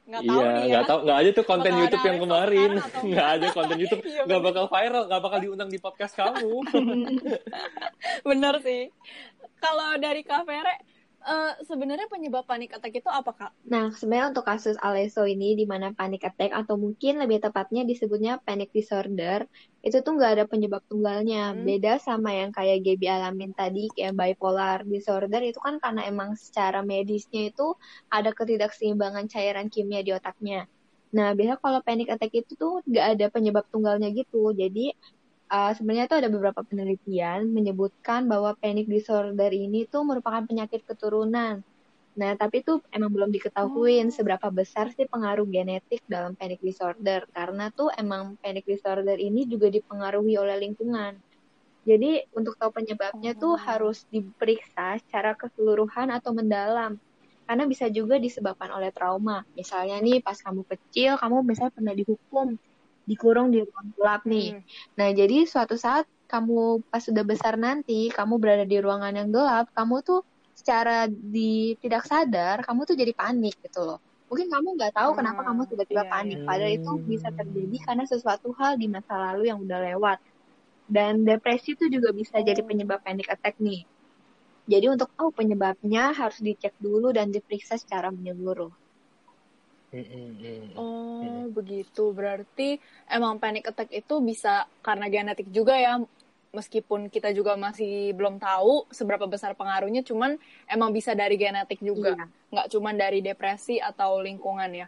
[0.05, 0.69] nggak tahu iya, nih ya.
[0.73, 2.71] nggak tahu, nggak ada tuh konten Bakal YouTube yang kemarin.
[2.77, 6.53] atau Nggak ada konten YouTube, Iya, nggak bakal viral, nggak bakal diundang di podcast kamu.
[8.23, 8.83] Bener sih.
[9.65, 10.77] Kalau dari Kak Vere,
[11.25, 13.53] eh, sebenarnya penyebab panik attack itu apa Kak?
[13.65, 18.45] Nah, sebenarnya untuk kasus Aleso ini, di mana panic attack atau mungkin lebih tepatnya disebutnya
[18.45, 19.49] panic disorder,
[19.81, 21.57] itu tuh nggak ada penyebab tunggalnya.
[21.57, 21.65] Hmm.
[21.65, 26.85] Beda sama yang kayak Gaby alamin tadi, kayak bipolar disorder, itu kan karena emang secara
[26.85, 27.73] medisnya itu
[28.13, 30.69] ada ketidakseimbangan cairan kimia di otaknya.
[31.17, 34.53] Nah, biasanya kalau panic attack itu tuh nggak ada penyebab tunggalnya gitu.
[34.53, 34.93] Jadi,
[35.55, 41.63] uh, sebenarnya tuh ada beberapa penelitian menyebutkan bahwa panic disorder ini tuh merupakan penyakit keturunan.
[42.15, 47.27] Nah, tapi itu emang belum diketahuin seberapa besar sih pengaruh genetik dalam panic disorder.
[47.35, 51.19] Karena tuh emang panic disorder ini juga dipengaruhi oleh lingkungan.
[51.85, 53.61] Jadi, untuk tahu penyebabnya tuh Oh.
[53.61, 56.97] harus diperiksa secara keseluruhan atau mendalam.
[57.45, 59.45] Karena bisa juga disebabkan oleh trauma.
[59.53, 62.57] Misalnya nih, pas kamu kecil, kamu misalnya pernah dihukum,
[63.11, 64.57] dikurung di ruang gelap nih.
[64.57, 64.63] Hmm.
[64.99, 69.67] Nah, jadi suatu saat kamu pas sudah besar nanti, kamu berada di ruangan yang gelap,
[69.77, 70.21] kamu tuh
[70.59, 73.99] secara di tidak sadar, kamu tuh jadi panik gitu loh.
[74.31, 76.47] Mungkin kamu nggak tahu kenapa Hmm, kamu tiba-tiba iya, panik, iya.
[76.49, 80.19] padahal itu bisa terjadi karena sesuatu hal di masa lalu yang udah lewat.
[80.89, 83.81] Dan depresi itu juga bisa jadi penyebab panic attack nih.
[84.73, 88.73] Jadi untuk tahu penyebabnya harus dicek dulu dan diperiksa secara menyeluruh.
[90.75, 92.11] Oh, begitu.
[92.11, 96.03] Berarti emang panic attack itu bisa karena genetik juga ya.
[96.55, 100.39] Meskipun kita juga masih belum tahu seberapa besar pengaruhnya, cuman
[100.71, 102.15] emang bisa dari genetik juga.
[102.15, 102.27] Iya.
[102.55, 104.87] Nggak cuman dari depresi atau lingkungan ya.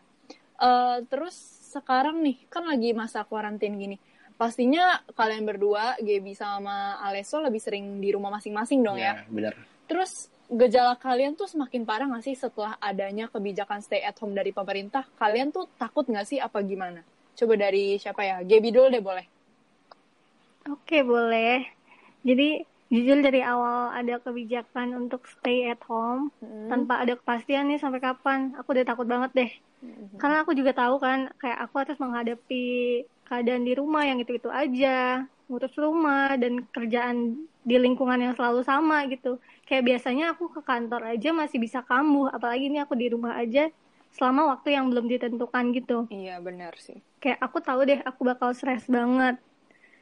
[0.57, 1.35] Eh, terus
[1.75, 3.99] sekarang nih, kan lagi masa kuarantin gini.
[4.37, 9.25] Pastinya kalian berdua, Gaby sama Aleso lebih sering di rumah masing-masing dong ya.
[9.25, 9.55] Ya, benar.
[9.89, 14.55] Terus gejala kalian tuh semakin parah nggak sih setelah adanya kebijakan stay at home dari
[14.55, 15.03] pemerintah?
[15.19, 17.03] Kalian tuh takut nggak sih apa gimana?
[17.37, 18.41] Coba dari siapa ya?
[18.41, 19.27] Gaby dulu deh boleh.
[20.67, 21.63] Oke, boleh.
[22.27, 22.59] Jadi,
[22.91, 26.35] jujur dari awal ada kebijakan untuk stay at home,
[26.67, 29.51] tanpa ada kepastian nih sampai kapan, aku udah takut banget deh.
[30.19, 32.65] Karena aku juga tahu kan, kayak aku harus menghadapi
[33.31, 39.07] keadaan di rumah yang itu-itu aja, ngurus rumah, dan kerjaan di lingkungan yang selalu sama
[39.07, 39.39] gitu.
[39.67, 43.67] Kayak biasanya aku ke kantor aja masih bisa kambuh, apalagi ini aku di rumah aja
[44.15, 46.07] selama waktu yang belum ditentukan gitu.
[46.09, 47.03] Iya benar sih.
[47.19, 49.37] kayak aku tahu deh aku bakal stres banget.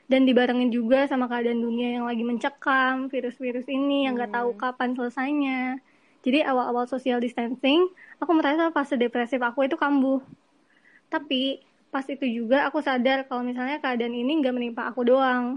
[0.04, 4.92] Dan dibarengin juga sama keadaan dunia yang lagi mencekam virus-virus ini yang nggak tahu kapan
[4.92, 5.80] selesainya.
[6.20, 7.88] Jadi awal-awal social distancing
[8.20, 10.20] aku merasa fase depresif aku itu kambuh.
[11.08, 15.56] Tapi pas itu juga aku sadar kalau misalnya keadaan ini nggak menimpa aku doang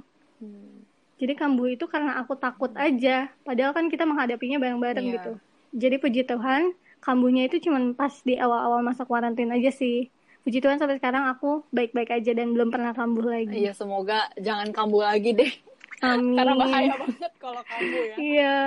[1.17, 5.13] jadi kambuh itu karena aku takut aja padahal kan kita menghadapinya bareng-bareng Iya.
[5.17, 5.31] gitu
[5.73, 10.09] jadi puji Tuhan kambuhnya itu cuma pas di awal-awal masa kuarantin aja sih
[10.41, 14.71] puji Tuhan sampai sekarang aku baik-baik aja dan belum pernah kambuh lagi Iya semoga jangan
[14.71, 15.51] kambuh lagi deh.
[15.99, 18.15] amin Karena bahaya banget kalau kambuh ya.
[18.15, 18.57] iya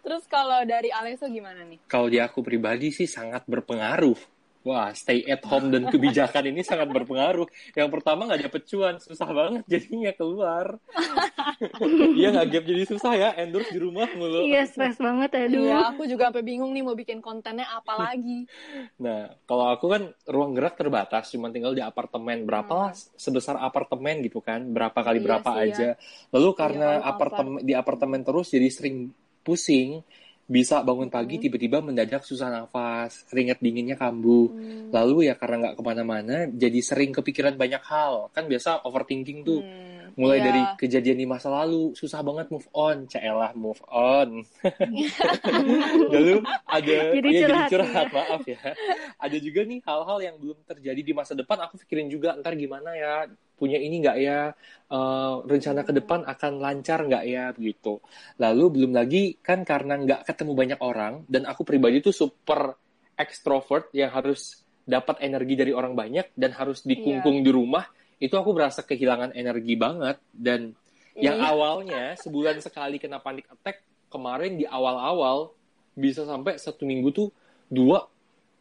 [0.00, 1.78] Terus kalau dari Aleso gimana nih?
[1.86, 4.16] Kalau di aku pribadi sih sangat berpengaruh.
[4.60, 7.48] Wah, stay at home dan kebijakan ini sangat berpengaruh.
[7.72, 10.76] Yang pertama nggak dapet cuan, susah banget jadinya keluar.
[12.16, 14.44] Iya nggak gap jadi susah ya, endorse di rumah mulu.
[14.48, 15.64] Iya, stres banget aduh.
[15.68, 18.44] Iya, aku juga sampai bingung nih mau bikin kontennya apa lagi.
[19.00, 22.44] Nah, kalau aku kan ruang gerak terbatas, cuma tinggal di apartemen.
[22.44, 25.64] Berapa lah sebesar apartemen gitu kan, berapa kali Iya berapa sih, ya.
[25.72, 25.88] aja.
[26.36, 29.08] Lalu karena kalau apartemen di apartemen terus jadi sering
[29.40, 30.04] pusing,
[30.50, 31.46] bisa bangun pagi Hmm.
[31.46, 34.50] tiba-tiba mendadak susah nafas, keringat dinginnya kambuh.
[34.50, 34.90] Hmm.
[34.90, 38.34] Lalu ya karena nggak ke mana-mana, jadi sering kepikiran banyak hal.
[38.34, 39.62] Kan biasa overthinking tuh.
[39.62, 40.46] Hmm, Mulai iya.
[40.50, 43.06] dari kejadian di masa lalu, susah banget move on.
[43.06, 44.42] Caelah move on.
[46.10, 48.60] Lalu ada, Jadi ya, curhat jadi curhat, maaf ya.
[49.22, 52.90] Ada juga nih hal-hal yang belum terjadi di masa depan, aku pikirin juga ntar gimana
[52.98, 53.30] ya,
[53.60, 54.40] punya ini nggak ya,
[54.90, 58.02] Eh, rencana ke depan akan lancar nggak ya, begitu.
[58.42, 62.74] Lalu belum lagi, kan karena nggak ketemu banyak orang, dan aku pribadi tuh super
[63.14, 67.86] extrovert yang harus dapat energi dari orang banyak dan harus dikungkung di rumah,
[68.18, 70.18] itu aku berasa kehilangan energi banget.
[70.34, 70.74] Dan
[71.14, 71.54] yang Iya.
[71.54, 75.54] awalnya sebulan sekali kena panic attack, kemarin di awal-awal
[75.94, 77.30] bisa sampai satu minggu tuh
[77.70, 78.10] dua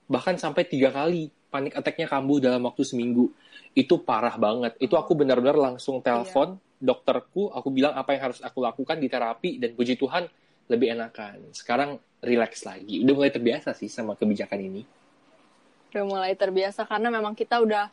[0.05, 3.29] bahkan sampai tiga kali panic attack-nya kambuh dalam waktu seminggu.
[3.73, 4.77] Itu parah banget.
[4.77, 9.59] Itu aku benar-benar langsung telepon dokterku, aku bilang apa yang harus aku lakukan di terapi
[9.59, 10.25] dan puji Tuhan
[10.65, 11.51] lebih enakan.
[11.51, 13.03] Sekarang relax lagi.
[13.03, 14.81] Udah mulai terbiasa sih sama kebijakan ini.
[15.89, 17.89] Udah mulai terbiasa karena memang kita udah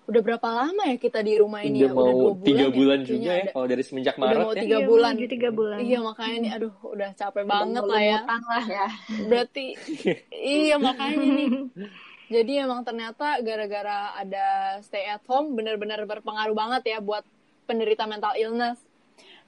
[0.00, 1.94] udah berapa lama ya kita di rumah ini Udah ya?
[1.94, 2.70] mau dua tiga ya?
[2.72, 4.58] bulan Kayaknya juga ya kalau dari semenjak udah Maret mau ya.
[4.58, 5.10] tiga Iya, bulan.
[5.10, 5.78] menuju tiga bulan.
[5.80, 8.18] Iya makanya nih, aduh udah capek banget lah ya.
[8.26, 8.86] Lah ya.
[9.24, 9.64] Berarti
[10.58, 11.50] iya makanya nih.
[12.30, 17.26] Jadi emang ternyata gara-gara ada stay at home benar-benar berpengaruh banget ya buat
[17.66, 18.78] penderita mental illness.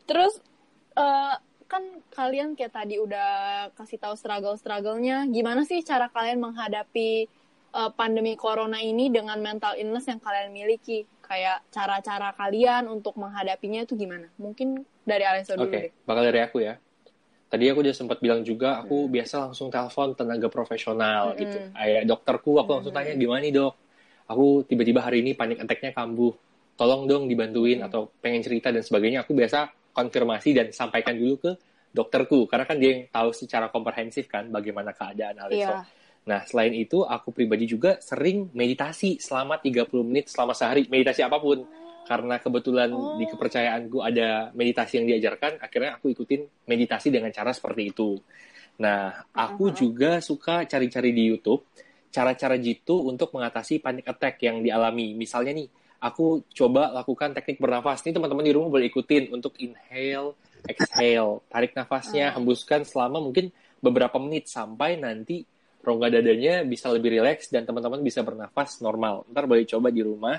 [0.02, 0.42] Terus
[0.98, 1.34] eh,
[1.70, 5.30] kan kalian kayak tadi udah kasih tahu struggle-strugglenya.
[5.30, 7.30] Gimana sih cara kalian menghadapi
[7.70, 11.06] eh, pandemi corona ini dengan mental illness yang kalian miliki?
[11.22, 14.26] Kayak cara-cara kalian untuk menghadapinya itu gimana?
[14.42, 15.90] Mungkin dari Alessa dulu Oke, deh.
[16.02, 16.82] bakal dari aku ya.
[17.52, 21.40] Tadi aku udah sempat bilang juga, aku biasa langsung telepon tenaga profesional Mm-mm.
[21.44, 21.58] gitu.
[21.76, 23.76] Kayak dokterku, aku langsung tanya, gimana nih dok?
[24.32, 26.32] Aku tiba-tiba hari ini panik attack-nya kambuh.
[26.80, 29.28] Tolong dong dibantuin atau pengen cerita dan sebagainya.
[29.28, 31.52] Aku biasa konfirmasi dan sampaikan dulu ke
[31.92, 32.48] dokterku.
[32.48, 35.76] Karena kan dia yang tahu secara komprehensif kan bagaimana keadaan Aleso.
[35.76, 35.84] Iya.
[36.24, 40.88] Nah, selain itu, aku pribadi juga sering meditasi selama 30 menit selama sehari.
[40.88, 41.68] Meditasi apa pun.
[42.02, 43.14] Karena kebetulan Oh.
[43.16, 48.18] di kepercayaanku ada meditasi yang diajarkan, akhirnya aku ikutin meditasi dengan cara seperti itu.
[48.82, 49.76] Nah, aku Uh-huh.
[49.76, 51.62] juga suka cari-cari di YouTube
[52.12, 55.16] cara-cara jitu untuk mengatasi panic attack yang dialami.
[55.16, 55.64] Misalnya nih,
[55.96, 58.04] aku coba lakukan teknik bernafas.
[58.04, 60.36] Ini teman-teman di rumah boleh ikutin untuk inhale,
[60.68, 61.40] exhale.
[61.48, 62.36] Tarik nafasnya, Ah.
[62.36, 63.48] hembuskan selama mungkin
[63.80, 65.40] beberapa menit sampai nanti
[65.80, 69.24] rongga dadanya bisa lebih rileks dan teman-teman bisa bernafas normal.
[69.32, 70.36] Ntar boleh coba di rumah.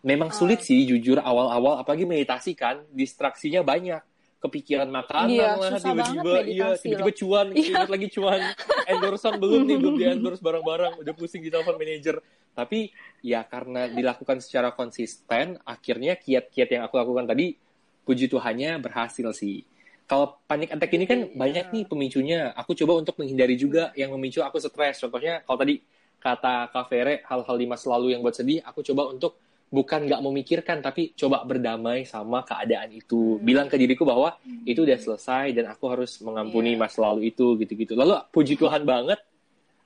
[0.00, 4.00] Memang sulit sih jujur awal-awal, apalagi meditasi kan, distraksinya banyak.
[4.40, 7.76] Kepikiran makanan Iya, lah, tiba-tiba, iya, tiba-tiba cuan, Iya.
[7.76, 8.40] ingat lagi cuan.
[8.88, 12.16] Endorsean belum nih, belum di-endorse barang-barang, udah pusing di telepon manajer.
[12.56, 12.88] Tapi
[13.20, 17.52] ya karena dilakukan secara konsisten, akhirnya kiat-kiat yang aku lakukan tadi,
[18.00, 19.60] puji Tuhannya berhasil sih.
[20.08, 21.36] Kalau panik attack ini kan Iya.
[21.36, 22.40] banyak nih pemicunya.
[22.56, 25.04] Aku coba untuk menghindari juga yang memicu aku stres.
[25.04, 25.84] Contohnya kalau tadi
[26.16, 29.36] kata Kak Vere, hal-hal di masa lalu yang buat sedih, aku coba untuk
[29.70, 33.38] bukan nggak memikirkan, tapi coba berdamai sama keadaan itu.
[33.38, 33.46] Hmm.
[33.46, 34.34] Bilang ke diriku bahwa
[34.66, 36.82] itu udah selesai dan aku harus mengampuni Iya.
[36.82, 37.94] masa lalu itu, gitu-gitu.
[37.94, 39.22] Lalu puji Tuhan banget,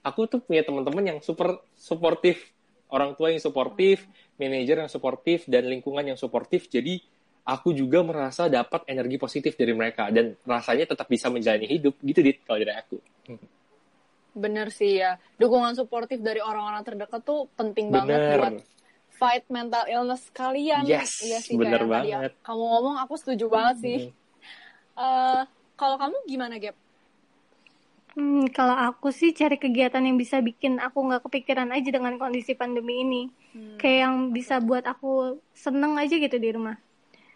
[0.01, 2.51] aku tuh punya teman-teman yang super suportif.
[2.88, 4.09] Orang tua yang suportif,
[4.40, 6.70] manajer yang suportif, dan lingkungan yang suportif.
[6.73, 7.03] Jadi
[7.44, 12.25] aku juga merasa dapat energi positif dari mereka dan rasanya tetap bisa menjalani hidup gitu
[12.25, 12.97] dit kalau dari aku
[14.35, 15.14] Bener sih ya.
[15.38, 18.55] Dukungan suportif dari orang-orang terdekat tuh penting banget bener buat
[19.16, 20.85] fight mental illness kalian.
[20.85, 22.33] Yes, Iya sih, bener kayak tadi banget.
[22.42, 23.98] Kamu ngomong aku setuju banget sih.
[24.94, 25.42] Eh,
[25.74, 26.77] kalau kamu gimana, Gap?
[28.14, 32.55] Hmm, kalau aku sih cari kegiatan yang bisa bikin aku nggak kepikiran aja dengan kondisi
[32.55, 33.22] pandemi ini.
[33.74, 36.79] Kayak yang bisa buat aku seneng aja gitu di rumah.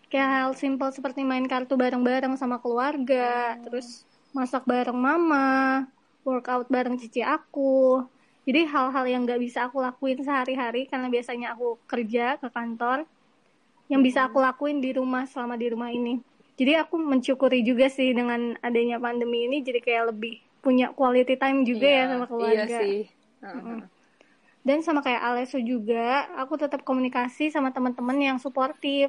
[0.07, 5.85] Kayak hal simpel seperti main kartu bareng-bareng sama keluarga, terus masak bareng mama,
[6.23, 8.07] workout bareng cici aku.
[8.49, 13.05] Jadi hal-hal yang nggak bisa aku lakuin sehari-hari karena biasanya aku kerja ke kantor,
[13.93, 16.21] yang bisa aku lakuin di rumah selama di rumah ini.
[16.57, 21.63] Jadi aku mensyukuri juga sih dengan adanya pandemi ini, jadi kayak lebih punya quality time
[21.63, 22.65] juga ya sama keluarga.
[22.65, 22.97] Iya sih.
[23.45, 23.81] Mm-mm.
[24.67, 29.09] Dan sama kayak Aleso juga, aku tetap komunikasi sama teman-teman yang suportif.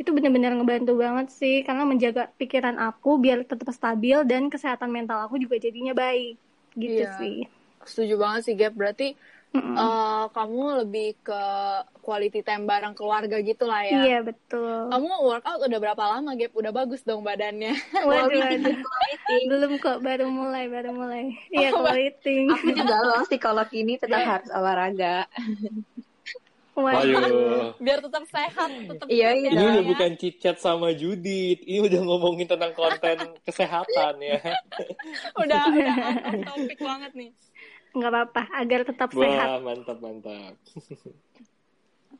[0.00, 5.22] Itu benar-benar ngebantu banget sih, karena menjaga pikiran aku biar tetap stabil dan kesehatan mental
[5.28, 6.36] aku juga jadinya baik.
[6.76, 7.14] Gitu Iya.
[7.20, 7.61] sih.
[7.84, 8.74] Setuju banget sih, Gap.
[8.74, 9.14] Berarti
[9.52, 9.76] Mm-mm.
[9.76, 11.42] eh, kamu lebih ke
[12.00, 14.00] quality time bareng keluarga gitu lah ya.
[14.00, 14.88] Iya betul.
[14.88, 16.52] Kamu workout udah berapa lama, Gap?
[16.56, 17.76] Udah bagus dong badannya.
[18.08, 18.76] Waduh, waduh.
[19.52, 21.36] Belum kok, baru mulai, baru mulai.
[21.52, 22.48] Iya, Oh, quality.
[22.48, 25.28] Aku juga loh psikolog ini tetap harus olahraga.
[26.72, 27.12] Waduh.
[27.12, 27.76] Waduh.
[27.76, 29.50] Biar tetap sehat, tetap Iya, fit iya.
[29.52, 29.90] ya, Ini udah ya.
[29.92, 31.60] bukan chit chat sama Judit.
[31.68, 34.40] Ini udah ngomongin tentang konten kesehatan ya.
[35.36, 35.94] udah udah
[36.48, 37.30] topic banget nih.
[37.92, 39.48] Nggak apa-apa, agar tetap sehat.
[39.48, 40.56] Wah, mantap mantap.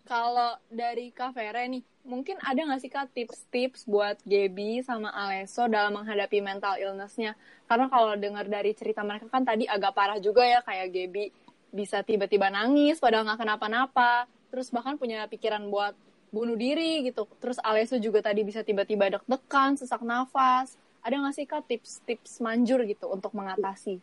[0.03, 5.71] Kalau dari Kak Vera nih, mungkin ada nggak sih Kak tips-tips buat Gaby sama Aleso
[5.71, 7.39] dalam menghadapi mental illness-nya?
[7.71, 11.25] Karena kalau dengar dari cerita mereka kan tadi agak parah juga ya, kayak Gaby
[11.73, 14.27] bisa tiba-tiba nangis padahal nggak kenapa-napa.
[14.51, 15.95] Terus bahkan punya pikiran buat
[16.35, 17.25] bunuh diri gitu.
[17.39, 20.75] Terus Aleso juga tadi bisa tiba-tiba deg-degan, sesak nafas.
[21.07, 24.03] Ada nggak sih Kak tips-tips manjur gitu untuk mengatasi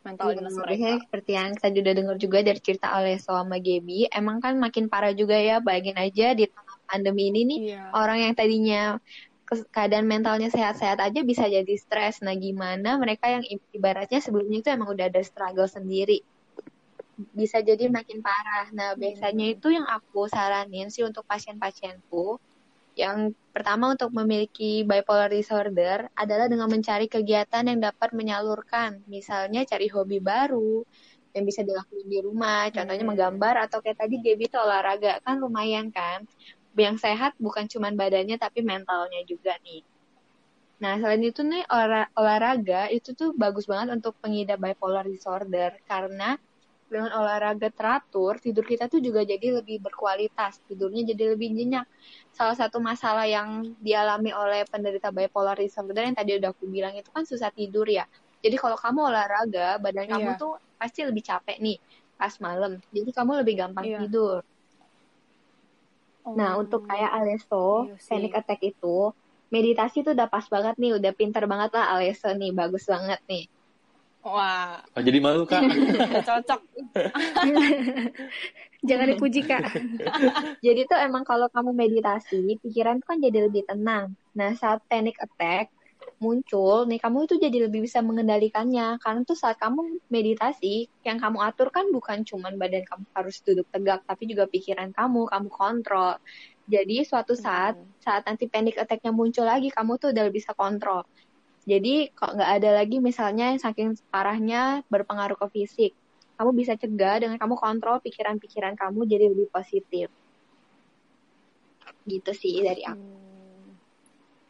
[0.00, 0.88] mental illness Iya, mereka?
[1.04, 5.12] seperti yang saya udah dengar juga dari cerita Aleso sama Gaby, emang kan makin parah
[5.12, 7.82] juga ya, bayangin aja di tengah pandemi ini nih, Iya.
[7.92, 8.82] orang yang tadinya
[9.74, 12.22] keadaan mentalnya sehat-sehat aja bisa jadi stres.
[12.22, 13.42] Nah, gimana mereka yang
[13.74, 16.22] ibaratnya sebelumnya itu emang udah ada struggle sendiri.
[17.34, 18.70] Bisa jadi makin parah.
[18.70, 22.38] Nah, biasanya itu yang aku saranin sih untuk pasien-pasienku,
[22.96, 29.02] yang pertama untuk memiliki bipolar disorder adalah dengan mencari kegiatan yang dapat menyalurkan.
[29.08, 30.82] Misalnya cari hobi baru
[31.34, 33.10] yang bisa dilakukan di rumah, contohnya Hmm.
[33.14, 36.26] menggambar atau kayak tadi Gaby itu olahraga kan lumayan kan
[36.78, 39.82] yang sehat bukan cuma badannya tapi mentalnya juga nih.
[40.82, 46.24] Nah, selain itu nih olah- olahraga itu tuh bagus banget untuk pengidap bipolar disorder karena
[46.92, 51.86] dengan olahraga teratur, tidur kita tuh juga jadi lebih berkualitas, tidurnya jadi lebih nyenyak.
[52.38, 53.48] Salah satu masalah yang
[53.86, 58.04] dialami oleh penderita bipolar disorder yang tadi udah aku bilang itu kan susah tidur ya.
[58.44, 60.40] Jadi kalau kamu olahraga, badan kamu Iya.
[60.42, 60.50] tuh
[60.80, 61.76] pasti lebih capek nih
[62.18, 62.70] pas malam.
[62.96, 63.98] Jadi kamu lebih gampang Iya.
[64.04, 64.40] tidur.
[66.38, 66.62] Nah, Oh.
[66.62, 68.86] untuk kayak Aleso, Iya panic attack itu,
[69.54, 73.42] meditasi tuh udah pas banget nih, udah pinter banget lah Aleso nih, bagus banget nih.
[74.20, 75.64] Wah, Oh, jadi malu kak.
[76.28, 76.60] cocok.
[78.88, 79.68] Jangan dipuji, Kak.
[80.66, 84.16] Jadi tuh emang kalau kamu meditasi, pikiran tuh kan jadi lebih tenang.
[84.32, 85.68] Nah, saat panic attack
[86.20, 88.96] muncul, nih kamu itu jadi lebih bisa mengendalikannya.
[89.00, 93.68] Karena tuh saat kamu meditasi, yang kamu atur kan bukan cuman badan kamu harus duduk
[93.68, 96.16] tegak, tapi juga pikiran kamu, kamu kontrol.
[96.64, 101.04] Jadi suatu saat, saat nanti panic attack-nya muncul lagi, kamu tuh udah bisa kontrol.
[101.68, 105.92] Jadi kok nggak ada lagi misalnya yang saking parahnya berpengaruh ke fisik.
[106.40, 110.08] Kamu bisa cegah dengan kamu kontrol pikiran-pikiran kamu jadi lebih positif.
[112.08, 112.96] Gitu sih dari aku.
[112.96, 113.76] Hmm,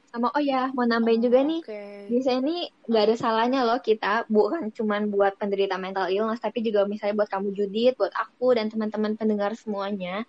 [0.06, 1.60] Sama oh ya, mau nambahin juga nih.
[1.66, 1.82] Oke.
[2.10, 2.56] Biasanya ini
[2.90, 7.30] nggak ada salahnya loh kita bukan cuman buat penderita mental illness tapi juga misalnya buat
[7.30, 10.26] kamu Judit, buat aku dan teman-teman pendengar semuanya.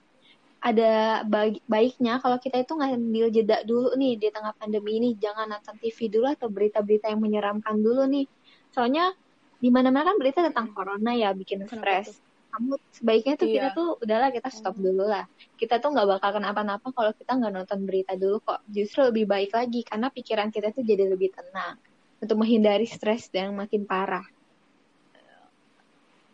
[0.61, 5.49] Ada baik- baiknya kalau kita itu ngambil jeda dulu nih di tengah pandemi ini, jangan
[5.49, 8.29] nonton TV dulu atau berita-berita yang menyeramkan dulu nih.
[8.69, 9.09] Soalnya
[9.57, 12.21] di mana-mana kan berita tentang corona ya bikin stres.
[12.51, 13.77] Kamu sebaiknya tuh kita Iya.
[13.77, 15.25] tuh udahlah kita stop dulu lah.
[15.57, 18.61] Kita tuh nggak bakal kenapa-napa kalau kita nggak nonton berita dulu kok.
[18.69, 21.79] Justru lebih baik lagi karena pikiran kita tuh jadi lebih tenang
[22.21, 24.25] untuk menghindari stres yang makin parah.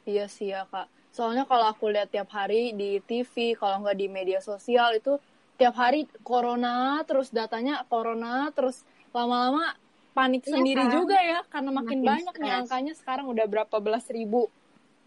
[0.04, 0.88] Iya sih ya kak.
[1.18, 5.18] Soalnya kalau aku lihat tiap hari di TV, kalau nggak di media sosial itu
[5.58, 9.74] tiap hari corona, terus datanya corona, terus lama-lama
[10.14, 10.94] panik Iya, sendiri kan?
[10.94, 14.46] juga ya, karena makin, Makin banyak nih angkanya sekarang udah berapa belas ribu.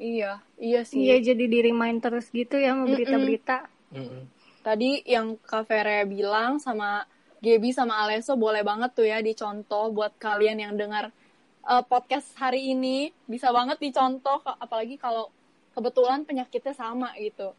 [0.02, 0.98] Iya, iya sih.
[0.98, 2.90] Iya, jadi di remind terus gitu ya Mm-mm.
[2.90, 3.70] berita-berita.
[3.94, 4.22] Mm-mm.
[4.66, 7.06] Tadi yang Kak Vera bilang sama
[7.38, 11.14] Gaby sama Aleso boleh banget tuh ya dicontoh buat kalian yang dengar
[11.64, 13.14] uh, podcast hari ini.
[13.30, 15.30] Bisa banget dicontoh, apalagi kalau
[15.80, 17.56] kebetulan penyakitnya sama gitu.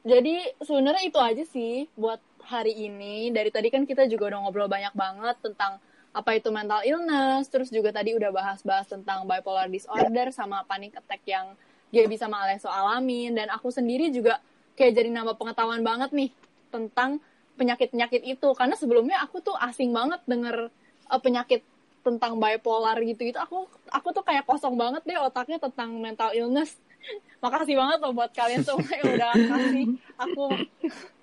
[0.00, 2.16] Jadi sebenarnya itu aja sih buat
[2.48, 3.28] hari ini.
[3.28, 5.76] Dari tadi kan kita juga udah ngobrol banyak banget tentang
[6.10, 11.20] apa itu mental illness, terus juga tadi udah bahas-bahas tentang bipolar disorder sama panic attack
[11.28, 11.52] yang
[11.92, 13.36] Gaby sama Aleso alamin.
[13.36, 14.40] Dan aku sendiri juga
[14.80, 16.32] kayak jadi nambah pengetahuan banget nih
[16.72, 17.20] tentang
[17.60, 18.48] penyakit-penyakit itu.
[18.56, 20.72] Karena sebelumnya aku tuh asing banget denger
[21.12, 21.60] uh, penyakit
[22.00, 23.36] tentang bipolar gitu-gitu.
[23.36, 26.72] Aku aku tuh kayak kosong banget deh otaknya tentang mental illness.
[27.44, 29.86] Makasih banget loh buat kalian semua yang udah kasih
[30.20, 30.44] aku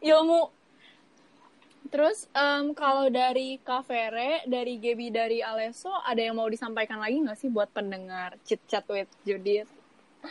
[0.02, 0.42] ilmu.
[1.88, 7.24] Terus em, kalau dari Kak Vere, dari Gaby, dari Aleso, ada yang mau disampaikan lagi
[7.24, 9.72] nggak sih buat pendengar Chit Chat with Judith?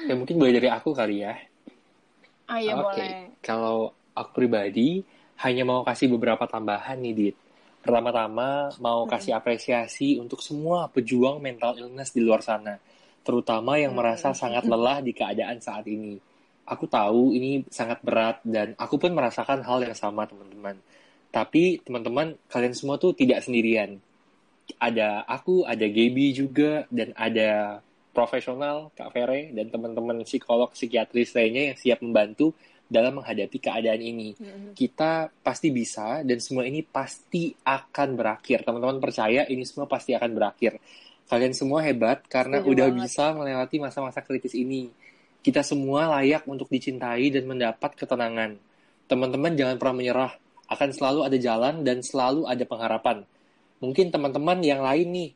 [0.05, 1.33] Ya mungkin boleh dari aku kali ya.
[2.47, 3.33] Ah iya Oke, boleh.
[3.41, 5.01] kalau aku pribadi
[5.41, 7.37] hanya mau kasih beberapa tambahan nih, Dit.
[7.81, 12.77] Pertama-tama mau kasih apresiasi untuk semua pejuang mental illness di luar sana,
[13.27, 16.17] terutama yang merasa sangat lelah di keadaan saat ini.
[16.67, 20.75] aku tahu ini sangat berat dan aku pun merasakan hal yang sama teman-teman.
[21.31, 24.03] Tapi teman-teman kalian semua tuh tidak sendirian.
[24.75, 27.79] Ada aku, ada Gaby juga dan ada
[28.11, 32.51] profesional Kak Vere dan teman-teman psikolog psikiatris lainnya yang siap membantu
[32.87, 34.33] dalam menghadapi keadaan ini.
[34.33, 34.73] Mm-hmm.
[34.73, 38.63] Kita pasti bisa dan semua ini pasti akan berakhir.
[38.63, 40.81] Teman-teman percaya ini semua pasti akan berakhir.
[41.27, 43.03] Kalian semua hebat karena Setuju udah banget.
[43.03, 44.91] bisa melewati masa-masa kritis ini.
[45.43, 48.59] Kita semua layak untuk dicintai dan mendapat ketenangan.
[49.07, 50.33] Teman-teman jangan pernah menyerah.
[50.67, 53.23] Akan selalu ada jalan dan selalu ada pengharapan.
[53.79, 55.31] Mungkin teman-teman yang lain nih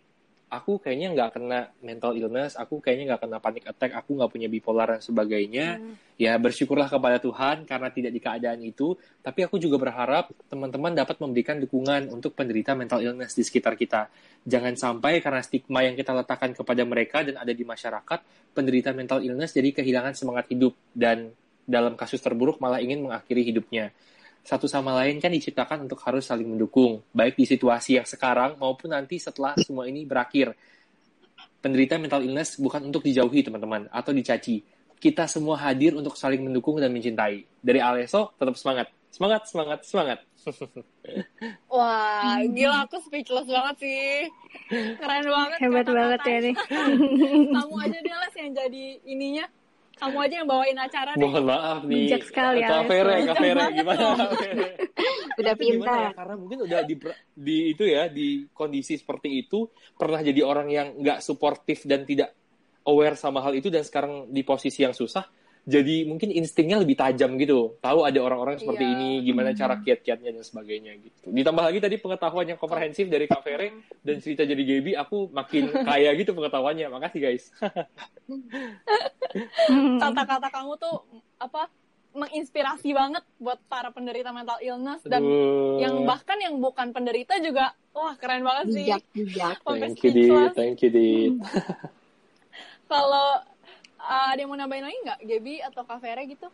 [0.51, 4.49] aku kayaknya nggak kena mental illness, aku kayaknya nggak kena panic attack, aku nggak punya
[4.51, 5.79] bipolar dan sebagainya.
[5.79, 5.95] Hmm.
[6.19, 8.99] Ya bersyukurlah kepada Tuhan karena tidak di keadaan itu.
[9.23, 14.11] Tapi aku juga berharap teman-teman dapat memberikan dukungan untuk penderita mental illness di sekitar kita.
[14.45, 19.23] Jangan sampai karena stigma yang kita letakkan kepada mereka dan ada di masyarakat, penderita mental
[19.23, 21.31] illness jadi kehilangan semangat hidup dan
[21.71, 23.95] dalam kasus terburuk malah ingin mengakhiri hidupnya
[24.41, 28.97] satu sama lain kan diciptakan untuk harus saling mendukung, baik di situasi yang sekarang maupun
[28.97, 30.57] nanti setelah semua ini berakhir.
[31.61, 34.65] Penderita mental illness bukan untuk dijauhi, teman-teman, atau dicaci.
[34.97, 37.45] Kita semua hadir untuk saling mendukung dan mencintai.
[37.61, 38.89] Dari Aleso, tetap semangat.
[39.11, 40.19] Semangat, semangat, semangat.
[41.73, 44.31] Wah, gila aku speechless banget sih.
[44.71, 45.59] Keren banget.
[45.61, 46.55] Hebat banget ya nih.
[47.59, 49.45] Kamu aja deh Les yang jadi ininya
[50.01, 51.21] kamu aja yang bawain acara deh.
[51.21, 52.09] Mohon maaf nih.
[52.09, 52.69] Bijak sekali ya.
[52.73, 54.07] Kafere, kafere gimana?
[55.41, 56.01] udah pintar.
[56.01, 56.11] Ya?
[56.17, 56.95] Karena mungkin udah di,
[57.37, 62.33] di itu ya di kondisi seperti itu pernah jadi orang yang nggak suportif dan tidak
[62.89, 67.37] aware sama hal itu dan sekarang di posisi yang susah jadi mungkin instingnya lebih tajam
[67.37, 67.77] gitu.
[67.85, 68.95] Tahu ada orang-orang seperti yeah.
[68.97, 69.85] ini, gimana cara hmm.
[69.85, 71.29] kiat-kiatnya dan sebagainya gitu.
[71.29, 73.69] Ditambah lagi tadi pengetahuan yang komprehensif dari Kak Fere
[74.01, 76.89] dan cerita jadi Gaby, aku makin kaya gitu pengetahuannya.
[76.89, 77.45] Makasih guys.
[80.03, 80.97] Kata-kata kamu tuh
[81.37, 81.69] apa?
[82.11, 85.79] menginspirasi banget buat para penderita mental illness dan Aduh.
[85.79, 88.87] yang bahkan yang bukan penderita juga wah keren banget sih.
[88.91, 89.57] Bijak, bijak.
[89.63, 90.53] Thank you, Dit.
[90.59, 91.39] Thank you, Dit.
[92.91, 93.47] Kalau
[94.11, 96.51] uh, ada yang mau nambahin lagi nggak, Gaby atau Kavere gitu?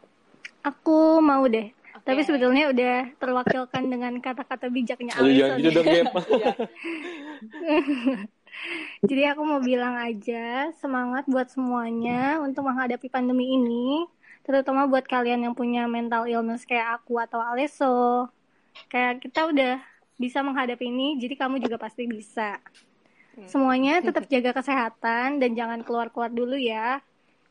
[0.61, 1.73] Aku mau deh.
[1.73, 2.13] Okay.
[2.13, 5.57] Tapi sebetulnya udah terwakilkan dengan kata-kata bijaknya Alison.
[5.65, 6.05] gitu dong, iya.
[9.09, 14.05] Jadi aku mau bilang aja semangat buat semuanya untuk menghadapi pandemi ini,
[14.45, 18.29] terutama buat kalian yang punya mental illness kayak aku atau Aleso.
[18.93, 19.81] Kayak kita udah
[20.21, 22.61] bisa menghadapi ini, jadi kamu juga pasti bisa.
[23.37, 23.49] Hmm.
[23.49, 27.01] Semuanya tetap jaga kesehatan dan jangan keluar-keluar dulu ya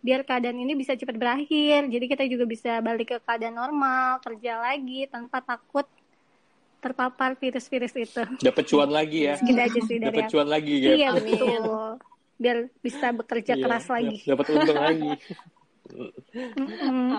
[0.05, 1.89] biar keadaan ini bisa cepat berakhir.
[1.89, 5.89] Jadi kita juga bisa balik ke keadaan normal, kerja lagi tanpa takut
[6.77, 8.21] terpapar virus-virus itu.
[8.45, 9.41] Dapat cuan lagi ya.
[9.41, 10.89] Segitu aja sih dari Dapat cuan lagi ya.
[10.93, 11.97] Iya betul.
[12.37, 14.17] Biar bisa bekerja iya, keras lagi.
[14.21, 15.11] Dapat untung lagi.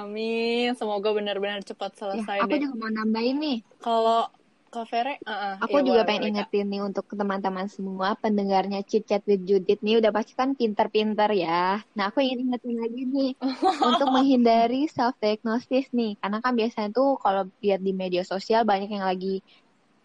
[0.07, 2.39] Amin, semoga benar-benar cepat selesai.
[2.39, 2.62] Ya, aku deh.
[2.62, 3.59] juga mau nambahin nih.
[3.82, 4.30] Kalau
[4.76, 9.08] Kak Fere, uh, uh, aku ya, juga pengen ingetin nih untuk teman-teman semua pendengarnya Chit
[9.08, 11.80] Chat with Judith nih udah pasti kan pinter-pinter ya.
[11.96, 13.30] Nah aku ingin ingetin lagi nih
[13.88, 18.92] untuk menghindari self diagnosis nih, karena kan biasanya tuh kalau lihat di media sosial banyak
[18.92, 19.40] yang lagi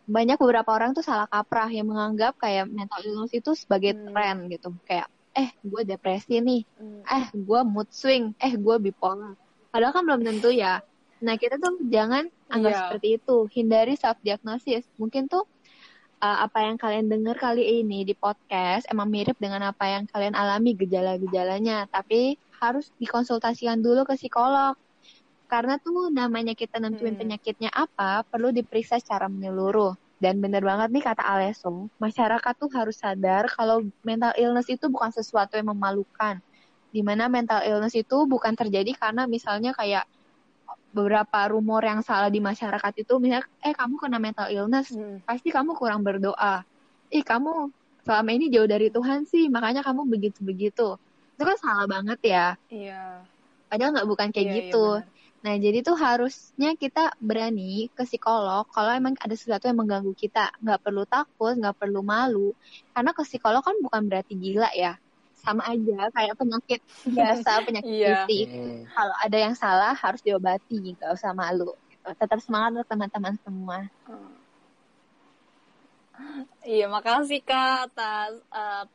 [0.07, 4.15] banyak beberapa orang tuh salah kaprah yang menganggap kayak mental illness itu sebagai hmm.
[4.15, 7.03] tren gitu, kayak eh gue depresi nih, hmm.
[7.11, 9.35] eh gue mood swing, eh gue bipolar.
[9.67, 10.79] Padahal kan belum tentu ya.
[11.21, 12.79] Nah, kita tuh jangan anggap yeah.
[12.81, 13.37] seperti itu.
[13.53, 14.89] Hindari self diagnosis.
[14.97, 15.45] Mungkin tuh
[16.21, 20.33] uh, apa yang kalian dengar kali ini di podcast emang mirip dengan apa yang kalian
[20.33, 24.73] alami gejala-gejalanya, tapi harus dikonsultasikan dulu ke psikolog.
[25.45, 27.21] Karena tuh namanya kita nentuin hmm.
[27.21, 29.93] penyakitnya apa, perlu diperiksa secara menyeluruh.
[30.21, 35.09] Dan bener banget nih kata Aleso, masyarakat tuh harus sadar kalau mental illness itu bukan
[35.09, 36.37] sesuatu yang memalukan.
[36.93, 40.05] Di mana mental illness itu bukan terjadi karena misalnya kayak
[40.91, 44.91] beberapa rumor yang salah di masyarakat itu misalnya eh kamu kena mental illness.
[44.91, 45.23] Hmm.
[45.23, 46.63] pasti kamu kurang berdoa.
[47.11, 47.71] Ih kamu
[48.03, 50.97] selama ini jauh dari Tuhan sih makanya kamu begitu begitu
[51.41, 52.47] itu kan salah banget ya.
[52.69, 53.25] Iya.
[53.65, 54.87] Padahal nggak bukan kayak iya, iya gitu.
[55.01, 55.09] iya
[55.41, 60.53] nah jadi tuh harusnya kita berani ke psikolog kalau emang ada sesuatu yang mengganggu kita.
[60.61, 62.53] Nggak perlu takut nggak perlu malu.
[62.93, 65.01] Karena ke psikolog kan bukan berarti gila ya
[65.41, 68.23] sama aja kayak penyakit biasa penyakit yeah.
[68.29, 68.47] fisik.
[68.47, 68.85] Hmm.
[68.93, 73.77] kalau ada yang salah harus diobati nggak usah malu tetap semangat untuk teman-teman semua.
[74.09, 74.33] Hmm.
[76.65, 78.85] iya makasih kak atas uh,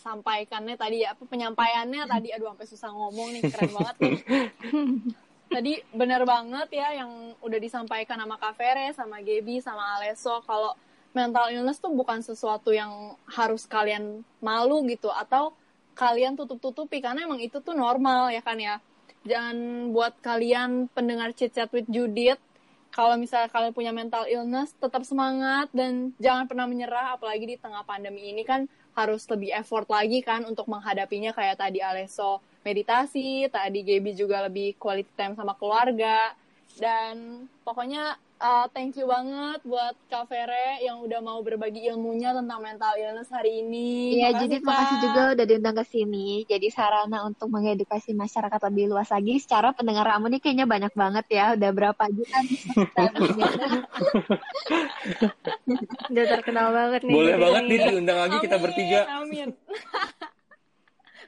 [0.00, 1.12] sampaikannya tadi ya.
[1.14, 2.28] Penyampaiannya tadi?
[2.32, 4.18] Aduh sampai susah ngomong nih keren banget nih.
[5.46, 10.74] Tadi benar banget ya yang udah disampaikan sama Kak Fere, sama Gaby, sama Aleso kalau
[11.16, 15.56] mental illness tuh bukan sesuatu yang harus kalian malu gitu atau
[15.96, 18.76] kalian tutup-tutupi karena emang itu tuh normal ya kan ya.
[19.24, 22.38] Dan buat kalian pendengar Chit Chat with Judith,
[22.94, 27.82] kalau misalnya kalian punya mental illness, tetap semangat dan jangan pernah menyerah, apalagi di tengah
[27.82, 33.82] pandemi ini kan harus lebih effort lagi kan untuk menghadapinya kayak tadi Aleso meditasi, tadi
[33.82, 36.32] Gaby juga lebih quality time sama keluarga,
[36.78, 42.60] dan pokoknya uh, thank you banget buat Kak Vere yang udah mau berbagi ilmunya tentang
[42.60, 44.20] mental illness hari ini.
[44.20, 46.44] Iya, jadi makasih juga udah diundang ke sini.
[46.44, 49.40] Jadi sarana untuk mengedukasi masyarakat lebih luas lagi.
[49.40, 51.44] Secara pendengar kamu nih kayaknya banyak banget ya.
[51.56, 52.60] Udah berapa juta nih?
[56.12, 57.14] udah terkenal banget nih.
[57.14, 59.00] Boleh banget nih diundang lagi kita bertiga.
[59.20, 59.50] Amin.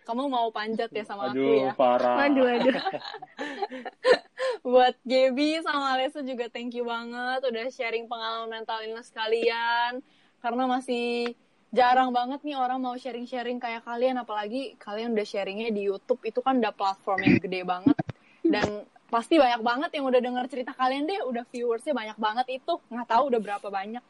[0.09, 1.73] Kamu mau panjat ya sama aduh, aku ya?
[1.77, 2.17] parah.
[2.25, 2.73] Aduh, aduh.
[4.73, 10.01] Buat Gaby sama Alessa juga thank you banget udah sharing pengalaman mental illness kalian.
[10.41, 11.37] Karena masih
[11.77, 14.17] jarang banget nih orang mau sharing-sharing kayak kalian.
[14.17, 16.25] Apalagi kalian udah sharingnya di Youtube.
[16.25, 17.97] Itu kan udah platform yang gede banget.
[18.41, 21.21] Dan pasti banyak banget yang udah denger cerita kalian deh.
[21.21, 22.81] Udah viewersnya banyak banget itu.
[22.89, 24.01] Nggak tahu udah berapa banyak.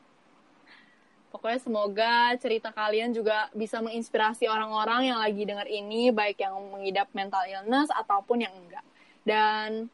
[1.29, 7.13] Pokoknya semoga cerita kalian juga bisa menginspirasi orang-orang yang lagi dengar ini, baik yang mengidap
[7.13, 8.85] mental illness ataupun yang enggak.
[9.29, 9.93] Dan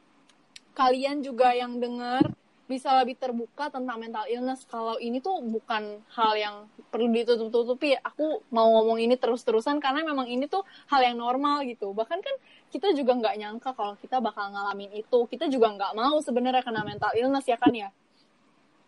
[0.78, 2.22] kalian juga yang dengar
[2.64, 4.64] bisa lebih terbuka tentang mental illness.
[4.64, 6.56] Kalau ini tuh bukan hal yang
[6.88, 7.92] perlu ditutup-tutupi.
[8.00, 11.92] Aku mau ngomong ini terus-terusan karena memang ini tuh hal yang normal gitu.
[11.92, 12.34] Bahkan kan
[12.72, 15.18] kita juga nggak nyangka kalau kita bakal ngalamin itu.
[15.28, 17.90] Kita juga nggak mau sebenarnya kena mental illness ya kan ya.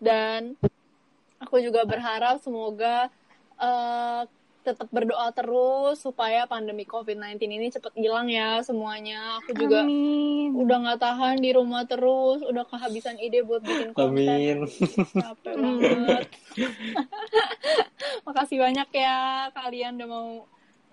[0.00, 0.56] Dan
[1.40, 3.12] aku juga berharap semoga
[3.60, 4.24] uh,
[4.66, 9.38] tetap berdoa terus supaya pandemi COVID-19 ini cepat hilang ya semuanya.
[9.38, 10.58] Aku juga Amin.
[10.58, 14.10] udah nggak tahan di rumah terus, udah kehabisan ide buat bikin konten.
[14.10, 14.56] Amin.
[15.14, 16.26] Capek banget.
[18.26, 19.18] Makasih banyak ya
[19.54, 20.28] kalian udah mau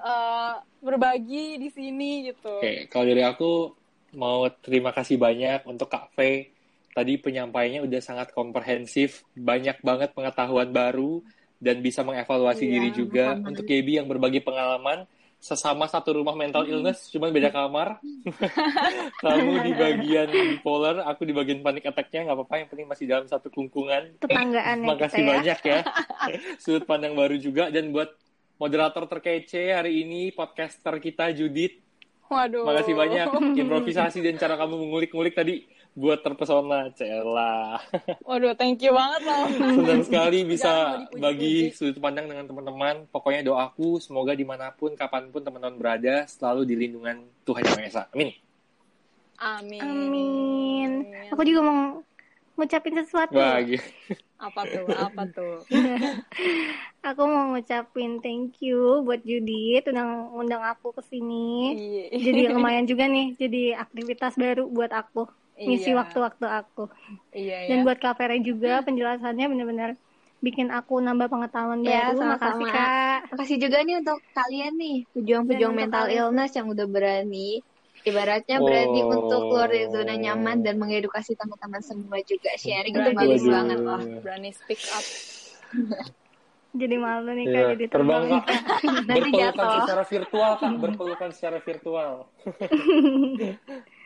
[0.06, 2.62] uh, berbagi di sini gitu.
[2.62, 3.74] Oke, kalau dari aku
[4.14, 6.53] mau terima kasih banyak untuk Kak Faye
[6.94, 11.26] tadi penyampaiannya udah sangat komprehensif, banyak banget pengetahuan baru
[11.58, 13.36] dan bisa mengevaluasi Iya, diri juga.
[13.42, 15.10] Untuk Gaby yang berbagi pengalaman
[15.44, 18.00] sesama satu rumah mental illness, cuman beda kamar.
[19.24, 23.28] Kamu di bagian bipolar, aku di bagian panic attack-nya nggak apa-apa, yang penting masih dalam
[23.28, 24.16] satu kelungkungan.
[24.24, 25.32] Tetanggaan ya Makasih kita ya.
[25.36, 25.80] banyak ya.
[26.64, 28.16] Sudut pandang baru juga dan buat
[28.56, 31.84] moderator terkece hari ini podcaster kita Judith
[32.34, 32.66] Waduh.
[32.66, 33.28] Makasih banyak
[33.62, 37.78] improvisasi dan cara kamu mengulik-ngulik tadi buat terpesona, Cela.
[38.28, 39.46] Waduh, thank you banget loh.
[39.78, 41.22] Senang sekali Jangan bisa dipuji-puji.
[41.22, 42.96] bagi sudut pandang dengan teman-teman.
[43.14, 47.78] Pokoknya doaku semoga di mana pun, kapan pun teman-teman berada selalu di lindungan Tuhan Yang
[47.78, 48.04] Maha Esa.
[48.10, 48.30] Amin.
[49.38, 49.82] Amin.
[49.82, 50.92] Amin.
[51.30, 51.80] Aku juga mau
[52.58, 53.38] ngucapin sesuatu.
[53.38, 53.86] Wah, gitu.
[54.42, 54.86] Apa tuh?
[54.92, 55.56] Apa tuh?
[57.14, 61.76] Aku mau ngucapin thank you buat Judith udah undang aku ke sini.
[61.76, 62.32] Iya.
[62.32, 65.43] Jadi lumayan juga nih, jadi aktivitas baru buat aku.
[65.56, 65.98] Ngisi Iya.
[66.00, 66.90] waktu-waktu aku.
[67.30, 67.84] Iya, Dan ya.
[67.84, 69.90] buat Kak Vera juga penjelasannya benar-benar
[70.40, 72.20] bikin aku nambah pengetahuan Ya, baru.
[72.20, 72.36] sama-sama.
[72.36, 73.20] Makasih Kak.
[73.32, 76.18] Makasih juga nih untuk kalian nih, pejuang-pejuang Dan mental kalian.
[76.20, 77.50] illness yang udah berani.
[78.04, 79.16] Ibaratnya berani Oh.
[79.16, 83.16] untuk keluar dari zona nyaman dan mengedukasi teman-teman semua juga sharing itu Berani.
[83.16, 84.02] bagus banget loh.
[84.26, 85.06] Berani speak up.
[86.74, 88.42] Jadi malu nih Kak Ya, jadi terbang terbang.
[88.42, 88.60] Kak.
[89.08, 89.80] Nanti Berpelukan jatuh.
[89.80, 90.72] secara virtual, Kak.
[90.76, 92.14] Berpelukan secara virtual.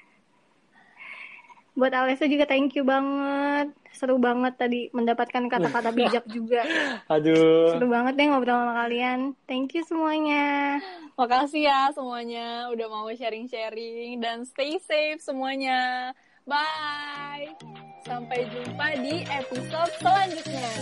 [1.77, 3.69] Buat Alessa juga thank you banget.
[3.93, 6.65] Seru banget tadi mendapatkan kata-kata bijak juga.
[7.05, 7.77] Aduh.
[7.77, 9.37] Seru banget deh ngobrol sama kalian.
[9.45, 10.81] Thank you semuanya.
[11.13, 16.11] Makasih ya semuanya udah mau sharing-sharing dan stay safe semuanya.
[16.49, 17.53] Bye.
[18.01, 20.73] Sampai jumpa di episode selanjutnya.